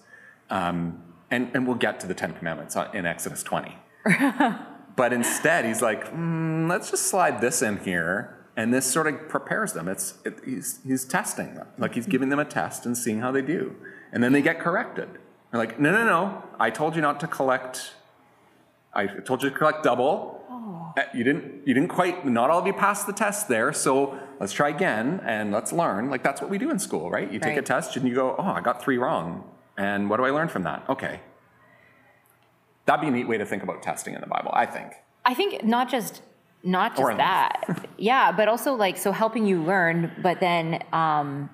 Um, 0.49 1.03
and, 1.31 1.51
and 1.53 1.67
we'll 1.67 1.75
get 1.75 1.99
to 2.01 2.07
the 2.07 2.13
Ten 2.13 2.33
Commandments 2.33 2.75
in 2.93 3.05
Exodus 3.05 3.43
20. 3.43 3.77
but 4.95 5.13
instead, 5.13 5.65
he's 5.65 5.81
like, 5.81 6.11
mm, 6.11 6.67
let's 6.67 6.89
just 6.89 7.07
slide 7.07 7.39
this 7.41 7.61
in 7.61 7.77
here. 7.79 8.35
And 8.55 8.73
this 8.73 8.85
sort 8.85 9.07
of 9.07 9.29
prepares 9.29 9.73
them. 9.73 9.87
It's, 9.87 10.15
it, 10.25 10.39
he's, 10.43 10.79
he's 10.85 11.05
testing 11.05 11.55
them. 11.55 11.67
Like 11.77 11.93
he's 11.93 12.07
giving 12.07 12.29
them 12.29 12.39
a 12.39 12.45
test 12.45 12.85
and 12.85 12.97
seeing 12.97 13.19
how 13.21 13.31
they 13.31 13.41
do. 13.41 13.75
And 14.11 14.23
then 14.23 14.33
they 14.33 14.41
get 14.41 14.59
corrected. 14.59 15.09
They're 15.51 15.59
like, 15.59 15.79
no, 15.79 15.91
no, 15.91 16.05
no. 16.05 16.43
I 16.59 16.69
told 16.71 16.95
you 16.95 17.01
not 17.01 17.19
to 17.21 17.27
collect 17.27 17.93
I 18.93 19.05
told 19.07 19.43
you 19.43 19.49
to 19.49 19.55
collect 19.55 19.83
double. 19.83 20.35
Uh, 20.97 21.03
You 21.13 21.23
didn't. 21.23 21.67
You 21.67 21.73
didn't 21.73 21.89
quite. 21.89 22.25
Not 22.25 22.49
all 22.49 22.59
of 22.59 22.67
you 22.67 22.73
passed 22.73 23.05
the 23.07 23.13
test 23.13 23.47
there. 23.47 23.71
So 23.71 24.17
let's 24.39 24.51
try 24.53 24.69
again 24.69 25.21
and 25.23 25.51
let's 25.51 25.71
learn. 25.71 26.09
Like 26.09 26.23
that's 26.23 26.41
what 26.41 26.49
we 26.49 26.57
do 26.57 26.69
in 26.71 26.79
school, 26.79 27.09
right? 27.11 27.31
You 27.31 27.39
take 27.39 27.57
a 27.57 27.61
test 27.61 27.95
and 27.95 28.07
you 28.07 28.15
go, 28.15 28.35
"Oh, 28.37 28.43
I 28.43 28.61
got 28.61 28.81
three 28.81 28.97
wrong." 28.97 29.43
And 29.77 30.09
what 30.09 30.17
do 30.17 30.25
I 30.25 30.31
learn 30.31 30.47
from 30.49 30.63
that? 30.63 30.83
Okay. 30.89 31.21
That'd 32.85 33.01
be 33.01 33.07
a 33.07 33.11
neat 33.11 33.27
way 33.27 33.37
to 33.37 33.45
think 33.45 33.61
about 33.63 33.83
testing 33.83 34.15
in 34.15 34.21
the 34.21 34.27
Bible. 34.27 34.51
I 34.53 34.65
think. 34.65 34.93
I 35.25 35.33
think 35.35 35.63
not 35.63 35.89
just 35.89 36.21
not 36.63 36.91
just 36.93 37.01
Or 37.03 37.11
in 37.11 37.17
life. 37.17 37.61
that, 37.67 37.87
yeah, 37.97 38.31
but 38.31 38.47
also 38.47 38.73
like 38.73 38.97
so 38.97 39.11
helping 39.11 39.45
you 39.45 39.61
learn, 39.61 40.11
but 40.21 40.39
then 40.39 40.83
um, 40.91 41.49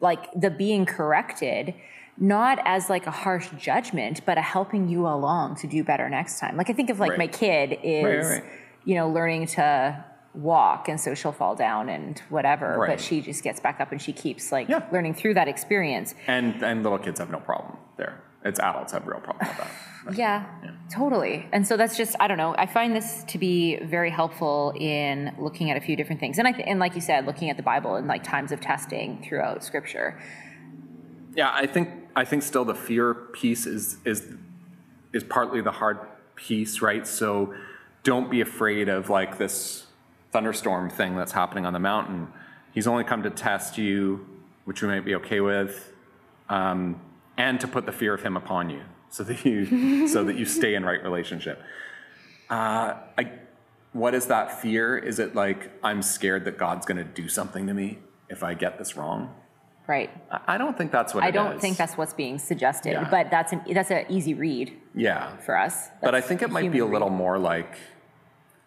like 0.00 0.30
the 0.40 0.50
being 0.50 0.86
corrected, 0.86 1.74
not 2.16 2.58
as 2.64 2.88
like 2.88 3.06
a 3.06 3.10
harsh 3.10 3.48
judgment, 3.58 4.20
but 4.24 4.38
a 4.38 4.42
helping 4.42 4.88
you 4.88 5.06
along 5.06 5.56
to 5.56 5.66
do 5.66 5.82
better 5.82 6.08
next 6.08 6.38
time. 6.38 6.56
Like 6.56 6.70
I 6.70 6.72
think 6.72 6.90
of 6.90 7.00
like 7.00 7.10
Right. 7.10 7.18
my 7.18 7.26
kid 7.26 7.78
is, 7.82 8.04
Right, 8.04 8.16
right, 8.16 8.24
right. 8.42 8.44
you 8.84 8.94
know, 8.94 9.08
learning 9.08 9.46
to 9.46 10.04
walk, 10.34 10.88
and 10.88 11.00
so 11.00 11.14
she'll 11.14 11.32
fall 11.32 11.54
down 11.54 11.88
and 11.88 12.18
whatever, 12.28 12.76
Right. 12.78 12.90
but 12.90 13.00
she 13.00 13.20
just 13.20 13.42
gets 13.44 13.60
back 13.60 13.80
up 13.80 13.92
and 13.92 14.00
she 14.02 14.12
keeps 14.12 14.50
like 14.52 14.68
Yeah. 14.68 14.82
learning 14.92 15.14
through 15.14 15.34
that 15.34 15.48
experience. 15.48 16.14
And 16.26 16.62
and 16.62 16.82
little 16.82 16.98
kids 16.98 17.18
have 17.20 17.30
no 17.30 17.38
problem 17.40 17.76
there. 17.96 18.20
It's 18.44 18.60
adults 18.60 18.92
have 18.92 19.06
real 19.06 19.20
problem 19.20 19.48
with 19.48 19.58
that. 19.58 19.70
Yeah, 20.12 20.44
totally. 20.92 21.48
And 21.50 21.66
so 21.66 21.78
that's 21.78 21.96
just 21.96 22.14
I 22.20 22.28
don't 22.28 22.36
know. 22.36 22.54
I 22.58 22.66
find 22.66 22.94
this 22.94 23.24
to 23.28 23.38
be 23.38 23.78
very 23.82 24.10
helpful 24.10 24.74
in 24.78 25.34
looking 25.38 25.70
at 25.70 25.78
a 25.78 25.80
few 25.80 25.96
different 25.96 26.20
things, 26.20 26.38
and 26.38 26.46
I 26.46 26.52
th- 26.52 26.66
and 26.68 26.78
like 26.78 26.94
you 26.94 27.00
said, 27.00 27.24
looking 27.24 27.48
at 27.48 27.56
the 27.56 27.62
Bible 27.62 27.94
and 27.96 28.06
like 28.06 28.22
times 28.22 28.52
of 28.52 28.60
testing 28.60 29.24
throughout 29.26 29.64
Scripture. 29.64 30.20
Yeah, 31.34 31.50
I 31.54 31.66
think 31.66 31.88
I 32.16 32.24
think 32.24 32.42
still 32.42 32.64
the 32.64 32.74
fear 32.74 33.14
piece 33.14 33.66
is 33.66 33.98
is 34.04 34.26
is 35.12 35.24
partly 35.24 35.60
the 35.60 35.70
hard 35.70 35.98
piece, 36.36 36.80
right? 36.80 37.06
So 37.06 37.54
don't 38.02 38.30
be 38.30 38.40
afraid 38.40 38.88
of 38.88 39.10
like 39.10 39.38
this 39.38 39.86
thunderstorm 40.32 40.90
thing 40.90 41.16
that's 41.16 41.32
happening 41.32 41.64
on 41.66 41.72
the 41.72 41.78
mountain. 41.78 42.28
He's 42.72 42.86
only 42.86 43.04
come 43.04 43.22
to 43.22 43.30
test 43.30 43.78
you, 43.78 44.26
which 44.64 44.82
you 44.82 44.88
might 44.88 45.04
be 45.04 45.14
okay 45.16 45.40
with, 45.40 45.92
um, 46.48 47.00
and 47.36 47.60
to 47.60 47.68
put 47.68 47.86
the 47.86 47.92
fear 47.92 48.14
of 48.14 48.22
him 48.22 48.36
upon 48.36 48.70
you, 48.70 48.82
so 49.10 49.22
that 49.24 49.44
you 49.44 50.08
so 50.08 50.24
that 50.24 50.36
you 50.36 50.44
stay 50.44 50.74
in 50.74 50.84
right 50.84 51.02
relationship. 51.02 51.62
Uh, 52.50 52.94
I, 53.16 53.32
what 53.92 54.14
is 54.14 54.26
that 54.26 54.60
fear? 54.60 54.98
Is 54.98 55.18
it 55.18 55.34
like 55.34 55.70
I'm 55.82 56.02
scared 56.02 56.44
that 56.44 56.58
God's 56.58 56.84
going 56.84 56.98
to 56.98 57.04
do 57.04 57.28
something 57.28 57.66
to 57.68 57.74
me 57.74 57.98
if 58.28 58.42
I 58.42 58.54
get 58.54 58.78
this 58.78 58.96
wrong? 58.96 59.34
Right. 59.86 60.10
I- 60.48 60.56
don't 60.56 60.76
think 60.78 60.90
that's 60.92 61.12
what 61.14 61.24
I 61.24 61.30
don't 61.30 61.56
is. 61.56 61.60
think 61.60 61.76
that's 61.76 61.96
what's 61.96 62.14
being 62.14 62.38
suggested, 62.38 62.92
Yeah. 62.92 63.08
but 63.10 63.30
that's 63.30 63.52
an 63.52 63.62
that's 63.72 63.90
an 63.90 64.06
easy 64.08 64.32
read 64.34 64.72
Yeah. 64.94 65.36
for 65.38 65.56
us. 65.58 65.90
But 66.00 66.14
I 66.14 66.20
think 66.22 66.40
it 66.42 66.50
might 66.50 66.72
be 66.72 66.78
a 66.78 66.86
little 66.86 67.10
read. 67.10 67.16
more 67.18 67.38
like, 67.38 67.76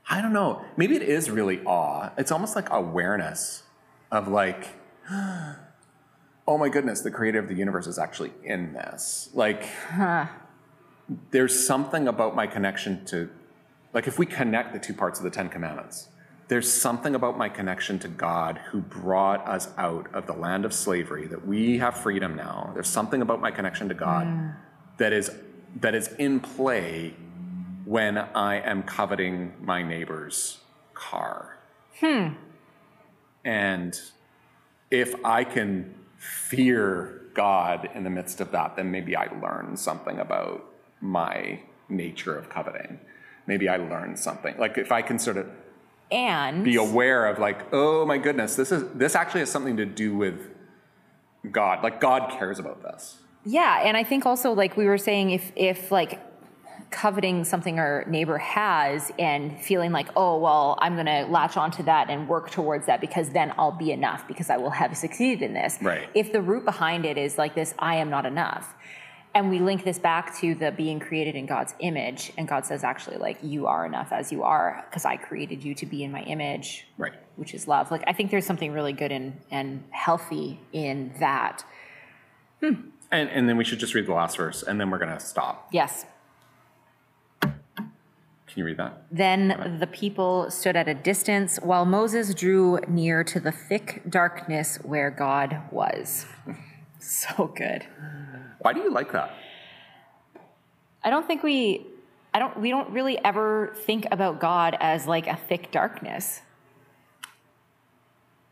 I 0.10 0.22
don't 0.22 0.34
know, 0.34 0.62
maybe 0.78 0.96
it 0.96 1.02
is 1.02 1.32
really 1.32 1.64
awe. 1.66 2.12
It's 2.18 2.32
almost 2.32 2.56
like 2.56 2.70
awareness 2.72 3.64
of 4.12 4.28
like, 4.28 4.68
oh 6.48 6.58
my 6.58 6.70
goodness, 6.70 7.02
the 7.02 7.12
creator 7.12 7.40
of 7.40 7.48
the 7.48 7.56
universe 7.56 7.88
is 7.88 7.98
actually 7.98 8.32
in 8.44 8.74
this. 8.74 9.30
Like, 9.34 9.66
there's 11.32 11.66
something 11.66 12.08
about 12.08 12.36
my 12.36 12.48
connection 12.48 13.06
to, 13.06 13.30
like, 13.94 14.08
if 14.08 14.20
we 14.20 14.26
connect 14.26 14.74
the 14.74 14.80
two 14.80 14.94
parts 14.94 15.20
of 15.20 15.24
the 15.24 15.30
Ten 15.30 15.50
Commandments, 15.50 16.10
there's 16.48 16.72
something 16.72 17.14
about 17.14 17.38
my 17.38 17.50
connection 17.50 18.00
to 18.00 18.08
God 18.08 18.60
who 18.70 18.80
brought 18.80 19.46
us 19.48 19.70
out 19.78 20.08
of 20.14 20.28
the 20.28 20.34
land 20.34 20.64
of 20.64 20.74
slavery 20.74 21.28
that 21.28 21.46
we 21.46 21.78
have 21.80 21.98
freedom 21.98 22.36
now. 22.36 22.72
There's 22.74 22.88
something 22.88 23.22
about 23.22 23.42
my 23.42 23.52
connection 23.52 23.90
to 23.90 23.94
God 23.94 24.56
that 24.98 25.12
is 25.12 25.32
that 25.82 25.94
is 25.94 26.08
in 26.14 26.40
play 26.40 27.14
when 27.86 28.18
I 28.18 28.60
am 28.60 28.84
coveting 28.84 29.54
my 29.62 29.84
neighbor's 29.84 30.60
car. 30.94 31.58
Hmm. 32.00 32.30
And 33.44 34.00
if 34.90 35.14
I 35.26 35.44
can 35.44 35.94
fear 36.18 37.22
God 37.34 37.90
in 37.94 38.04
the 38.04 38.10
midst 38.10 38.42
of 38.42 38.52
that, 38.52 38.76
then 38.76 38.90
maybe 38.90 39.16
I 39.16 39.26
learn 39.42 39.78
something 39.78 40.20
about 40.20 40.66
my 41.02 41.60
nature 41.90 42.38
of 42.38 42.50
coveting. 42.50 43.00
Maybe 43.46 43.70
I 43.70 43.78
learn 43.78 44.18
something. 44.18 44.58
Like 44.58 44.78
if 44.78 44.92
I 44.92 45.02
can 45.02 45.20
sort 45.20 45.38
of 45.38 45.48
and 46.12 46.64
be 46.64 46.76
aware 46.76 47.26
of 47.26 47.40
like, 47.40 47.74
oh 47.74 48.06
my 48.06 48.18
goodness, 48.18 48.56
this 48.56 48.72
is 48.72 48.84
this 48.94 49.16
actually 49.16 49.42
has 49.42 49.52
something 49.52 49.78
to 49.78 49.86
do 49.86 50.16
with 50.16 50.50
God. 51.52 51.84
Like 51.84 52.00
God 52.00 52.32
cares 52.32 52.60
about 52.60 52.82
this. 52.84 53.18
Yeah, 53.46 53.82
and 53.84 53.96
I 53.96 54.04
think 54.04 54.26
also 54.26 54.54
like 54.54 54.78
we 54.78 54.86
were 54.86 54.98
saying, 54.98 55.32
if 55.32 55.52
if 55.56 55.92
like 55.92 56.22
coveting 56.90 57.44
something 57.44 57.80
our 57.80 58.06
neighbor 58.08 58.38
has 58.38 59.12
and 59.20 59.60
feeling 59.60 59.92
like, 59.92 60.08
oh 60.16 60.38
well, 60.38 60.78
I'm 60.82 60.96
gonna 60.96 61.28
latch 61.30 61.58
onto 61.58 61.84
that 61.84 62.10
and 62.10 62.28
work 62.28 62.50
towards 62.52 62.86
that 62.86 63.02
because 63.02 63.30
then 63.30 63.54
I'll 63.58 63.72
be 63.72 63.92
enough 63.92 64.28
because 64.28 64.50
I 64.50 64.58
will 64.58 64.70
have 64.70 64.96
succeeded 64.96 65.42
in 65.42 65.54
this. 65.54 65.78
Right. 65.82 66.10
If 66.14 66.32
the 66.32 66.42
root 66.42 66.66
behind 66.66 67.06
it 67.06 67.18
is 67.18 67.38
like 67.38 67.56
this, 67.56 67.74
I 67.80 67.96
am 67.96 68.10
not 68.10 68.26
enough. 68.26 68.74
And 69.38 69.52
we 69.52 69.60
link 69.60 69.84
this 69.84 70.00
back 70.00 70.36
to 70.40 70.56
the 70.56 70.72
being 70.72 71.00
created 71.00 71.36
in 71.36 71.46
God's 71.46 71.76
image, 71.80 72.34
and 72.40 72.48
God 72.48 72.66
says, 72.66 72.84
actually, 72.84 73.18
like, 73.18 73.38
you 73.44 73.68
are 73.68 73.86
enough 73.86 74.12
as 74.12 74.32
you 74.32 74.42
are, 74.42 74.84
because 74.90 75.06
I 75.06 75.16
created 75.16 75.64
you 75.64 75.76
to 75.76 75.86
be 75.86 76.04
in 76.04 76.12
my 76.12 76.24
image, 76.24 76.88
Right. 76.98 77.14
which 77.36 77.54
is 77.54 77.68
love. 77.68 77.92
Like, 77.92 78.04
I 78.08 78.14
think 78.14 78.32
there's 78.32 78.48
something 78.48 78.72
really 78.72 78.94
good 78.94 79.12
and, 79.12 79.40
and 79.52 79.84
healthy 79.92 80.60
in 80.74 81.14
that. 81.20 81.64
Hmm. 82.64 82.90
And 83.12 83.30
and 83.30 83.48
then 83.48 83.58
we 83.58 83.64
should 83.64 83.78
just 83.78 83.94
read 83.94 84.08
the 84.08 84.14
last 84.14 84.38
verse 84.38 84.64
and 84.64 84.82
then 84.82 84.90
we're 84.90 84.98
gonna 84.98 85.20
stop. 85.20 85.70
Yes. 85.72 86.08
Can 87.42 87.54
you 88.56 88.66
read 88.66 88.78
that? 88.78 89.04
Then 89.12 89.78
the 89.80 89.86
people 89.86 90.50
stood 90.50 90.76
at 90.76 90.88
a 90.88 90.96
distance 90.96 91.58
while 91.62 91.86
Moses 91.86 92.34
drew 92.34 92.80
near 92.88 93.24
to 93.26 93.40
the 93.40 93.52
thick 93.52 94.02
darkness 94.10 94.78
where 94.82 95.12
God 95.12 95.62
was. 95.72 96.26
So 97.00 97.54
good. 97.56 97.86
Why 98.60 98.74
do 98.74 98.82
you 98.82 98.92
like 98.92 99.12
that? 99.12 99.34
I 101.04 101.10
don't 101.10 101.26
think 101.26 101.44
we 101.44 101.86
I 102.34 102.40
don't 102.40 102.60
we 102.60 102.70
don't 102.70 102.90
really 102.92 103.18
ever 103.24 103.74
think 103.76 104.08
about 104.12 104.40
God 104.40 104.76
as 104.80 105.08
like 105.08 105.28
a 105.28 105.36
thick 105.36 105.72
darkness. 105.72 106.42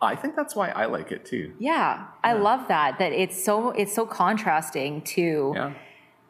I 0.02 0.16
think 0.16 0.36
that's 0.36 0.56
why 0.56 0.70
I 0.70 0.86
like 0.86 1.12
it 1.12 1.26
too. 1.26 1.54
Yeah, 1.58 2.08
I 2.24 2.34
love 2.34 2.68
that. 2.68 3.00
That 3.00 3.12
it's 3.12 3.44
so 3.44 3.72
it's 3.72 3.94
so 3.94 4.06
contrasting 4.06 5.02
to 5.04 5.54
Yeah. 5.56 5.74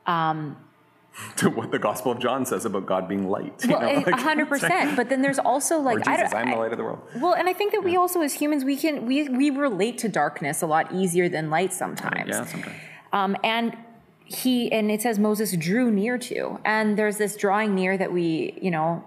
Um, 0.07 0.57
to 1.37 1.49
what 1.49 1.71
the 1.71 1.79
Gospel 1.79 2.11
of 2.11 2.19
John 2.19 2.45
says 2.45 2.65
about 2.65 2.85
God 2.85 3.07
being 3.07 3.29
light. 3.29 3.65
well, 3.67 3.79
like- 3.81 4.09
hundred 4.19 4.49
percent. 4.49 4.95
But 4.95 5.09
then 5.09 5.21
there's 5.21 5.39
also 5.39 5.79
like 5.79 6.07
I 6.07 6.17
Jesus, 6.17 6.31
don't. 6.31 6.41
I'm 6.41 6.51
the 6.51 6.57
light 6.57 6.71
of 6.71 6.77
the 6.77 6.83
world. 6.83 6.99
well, 7.15 7.33
and 7.33 7.47
I 7.47 7.53
think 7.53 7.71
that 7.71 7.83
we 7.83 7.95
also 7.95 8.21
as 8.21 8.33
humans 8.33 8.63
we 8.65 8.75
can 8.75 9.05
we 9.05 9.27
we 9.29 9.49
relate 9.49 9.97
to 9.99 10.09
darkness 10.09 10.61
a 10.61 10.67
lot 10.67 10.91
easier 10.93 11.29
than 11.29 11.49
light 11.49 11.73
sometimes. 11.73 12.27
Yeah, 12.27 12.45
sometimes. 12.45 12.75
Um, 13.13 13.35
and 13.43 13.77
he 14.25 14.71
and 14.71 14.89
it 14.89 15.01
says 15.01 15.19
Moses 15.19 15.55
drew 15.55 15.91
near 15.91 16.17
to, 16.17 16.59
and 16.65 16.97
there's 16.97 17.17
this 17.17 17.35
drawing 17.35 17.75
near 17.75 17.97
that 17.97 18.11
we, 18.11 18.57
you 18.61 18.71
know, 18.71 19.03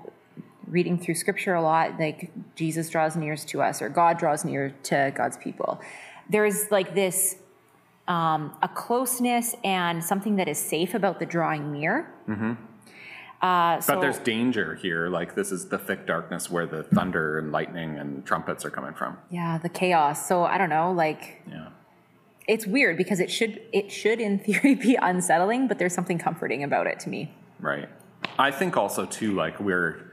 reading 0.66 0.98
through 0.98 1.14
scripture 1.14 1.54
a 1.54 1.62
lot, 1.62 1.98
like 1.98 2.30
Jesus 2.54 2.88
draws 2.88 3.16
near 3.16 3.36
to 3.36 3.62
us, 3.62 3.82
or 3.82 3.88
God 3.88 4.18
draws 4.18 4.44
near 4.44 4.74
to 4.84 5.12
God's 5.14 5.36
people. 5.36 5.80
There's 6.30 6.70
like 6.70 6.94
this 6.94 7.36
um, 8.06 8.56
a 8.62 8.68
closeness 8.68 9.54
and 9.62 10.02
something 10.02 10.36
that 10.36 10.48
is 10.48 10.58
safe 10.58 10.94
about 10.94 11.18
the 11.18 11.26
drawing 11.26 11.72
near. 11.72 12.12
Mm-hmm. 12.28 12.52
Uh, 13.40 13.80
so, 13.80 13.94
But 13.94 14.00
there's 14.00 14.18
danger 14.18 14.74
here. 14.74 15.08
Like 15.08 15.34
this 15.34 15.52
is 15.52 15.68
the 15.68 15.78
thick 15.78 16.06
darkness 16.06 16.50
where 16.50 16.66
the 16.66 16.82
thunder 16.82 17.38
and 17.38 17.52
lightning 17.52 17.96
and 17.98 18.24
trumpets 18.26 18.64
are 18.64 18.70
coming 18.70 18.94
from. 18.94 19.18
yeah, 19.30 19.58
the 19.58 19.68
chaos. 19.68 20.26
So 20.26 20.44
I 20.44 20.58
don't 20.58 20.70
know, 20.70 20.92
like 20.92 21.42
Yeah. 21.48 21.68
It's 22.48 22.66
weird 22.66 22.96
because 22.96 23.20
it 23.20 23.30
should 23.30 23.60
it 23.72 23.92
should 23.92 24.20
in 24.20 24.38
theory 24.44 24.74
be 24.74 24.96
unsettling, 25.00 25.68
but 25.68 25.78
there's 25.78 25.94
something 25.94 26.18
comforting 26.18 26.64
about 26.64 26.86
it 26.86 26.98
to 27.00 27.08
me. 27.08 27.32
Right. 27.60 27.88
I 28.38 28.50
think 28.50 28.76
also 28.76 29.06
too, 29.06 29.34
like 29.34 29.60
we're 29.60 30.08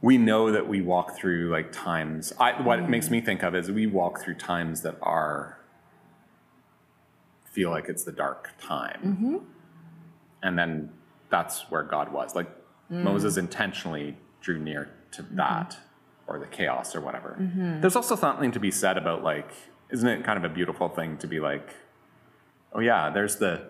we 0.00 0.18
know 0.18 0.52
that 0.52 0.68
we 0.68 0.80
walk 0.80 1.16
through 1.16 1.50
like 1.50 1.72
times. 1.72 2.32
I 2.38 2.60
what 2.60 2.78
it 2.80 2.88
makes 2.88 3.08
me 3.10 3.20
think 3.20 3.42
of 3.42 3.54
is 3.54 3.70
we 3.70 3.86
walk 3.86 4.20
through 4.20 4.34
times 4.34 4.82
that 4.82 4.96
are 5.00 5.58
feel 7.44 7.70
like 7.70 7.88
it's 7.88 8.04
the 8.04 8.12
dark 8.12 8.50
time, 8.60 9.00
mm-hmm. 9.04 9.36
and 10.42 10.58
then 10.58 10.90
that's 11.30 11.62
where 11.70 11.82
God 11.82 12.12
was. 12.12 12.34
Like 12.34 12.48
mm. 12.90 13.02
Moses 13.02 13.36
intentionally 13.36 14.16
drew 14.40 14.58
near 14.58 14.90
to 15.12 15.22
mm-hmm. 15.22 15.36
that 15.36 15.78
or 16.26 16.38
the 16.38 16.46
chaos 16.46 16.94
or 16.94 17.00
whatever. 17.00 17.36
Mm-hmm. 17.40 17.80
There's 17.80 17.96
also 17.96 18.14
something 18.14 18.52
to 18.52 18.60
be 18.60 18.70
said 18.70 18.98
about 18.98 19.24
like, 19.24 19.50
isn't 19.90 20.08
it 20.08 20.24
kind 20.24 20.42
of 20.42 20.50
a 20.50 20.54
beautiful 20.54 20.88
thing 20.88 21.16
to 21.18 21.26
be 21.26 21.40
like, 21.40 21.74
oh 22.72 22.80
yeah, 22.80 23.10
there's 23.10 23.36
the 23.36 23.68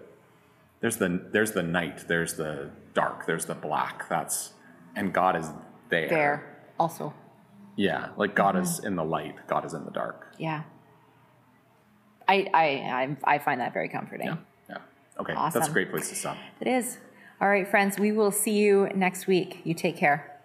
there's 0.81 0.97
the 0.97 1.29
there's 1.33 1.53
the 1.53 1.63
night, 1.63 2.07
there's 2.09 2.35
the 2.35 2.71
dark, 2.95 3.27
there's 3.27 3.47
the 3.47 3.55
black. 3.55 4.09
That's 4.09 4.53
and 4.95 5.13
God 5.13 5.37
is 5.37 5.51
there. 5.89 6.09
There 6.09 6.63
also. 6.79 7.15
Yeah, 7.77 8.09
like 8.17 8.35
God 8.35 8.57
is 8.57 8.79
mm-hmm. 8.79 8.87
in 8.89 8.97
the 8.97 9.05
light, 9.05 9.37
God 9.47 9.65
is 9.65 9.75
in 9.75 9.85
the 9.85 9.91
dark. 9.91 10.35
Yeah. 10.39 10.63
I 12.27 12.49
I 12.53 12.65
I, 12.65 13.35
I 13.35 13.39
find 13.39 13.61
that 13.61 13.73
very 13.73 13.89
comforting. 13.89 14.27
Yeah. 14.27 14.37
Yeah. 14.69 14.79
Okay. 15.21 15.33
Awesome. 15.33 15.61
That's 15.61 15.71
a 15.71 15.73
great 15.73 15.91
place 15.91 16.09
to 16.09 16.15
stop. 16.15 16.37
It 16.61 16.67
is. 16.67 16.99
All 17.41 17.49
right, 17.49 17.69
friends, 17.69 18.01
we 18.01 18.11
will 18.11 18.33
see 18.33 18.59
you 18.59 18.89
next 18.97 19.29
week. 19.29 19.61
You 19.63 19.73
take 19.73 19.97
care. 19.97 20.38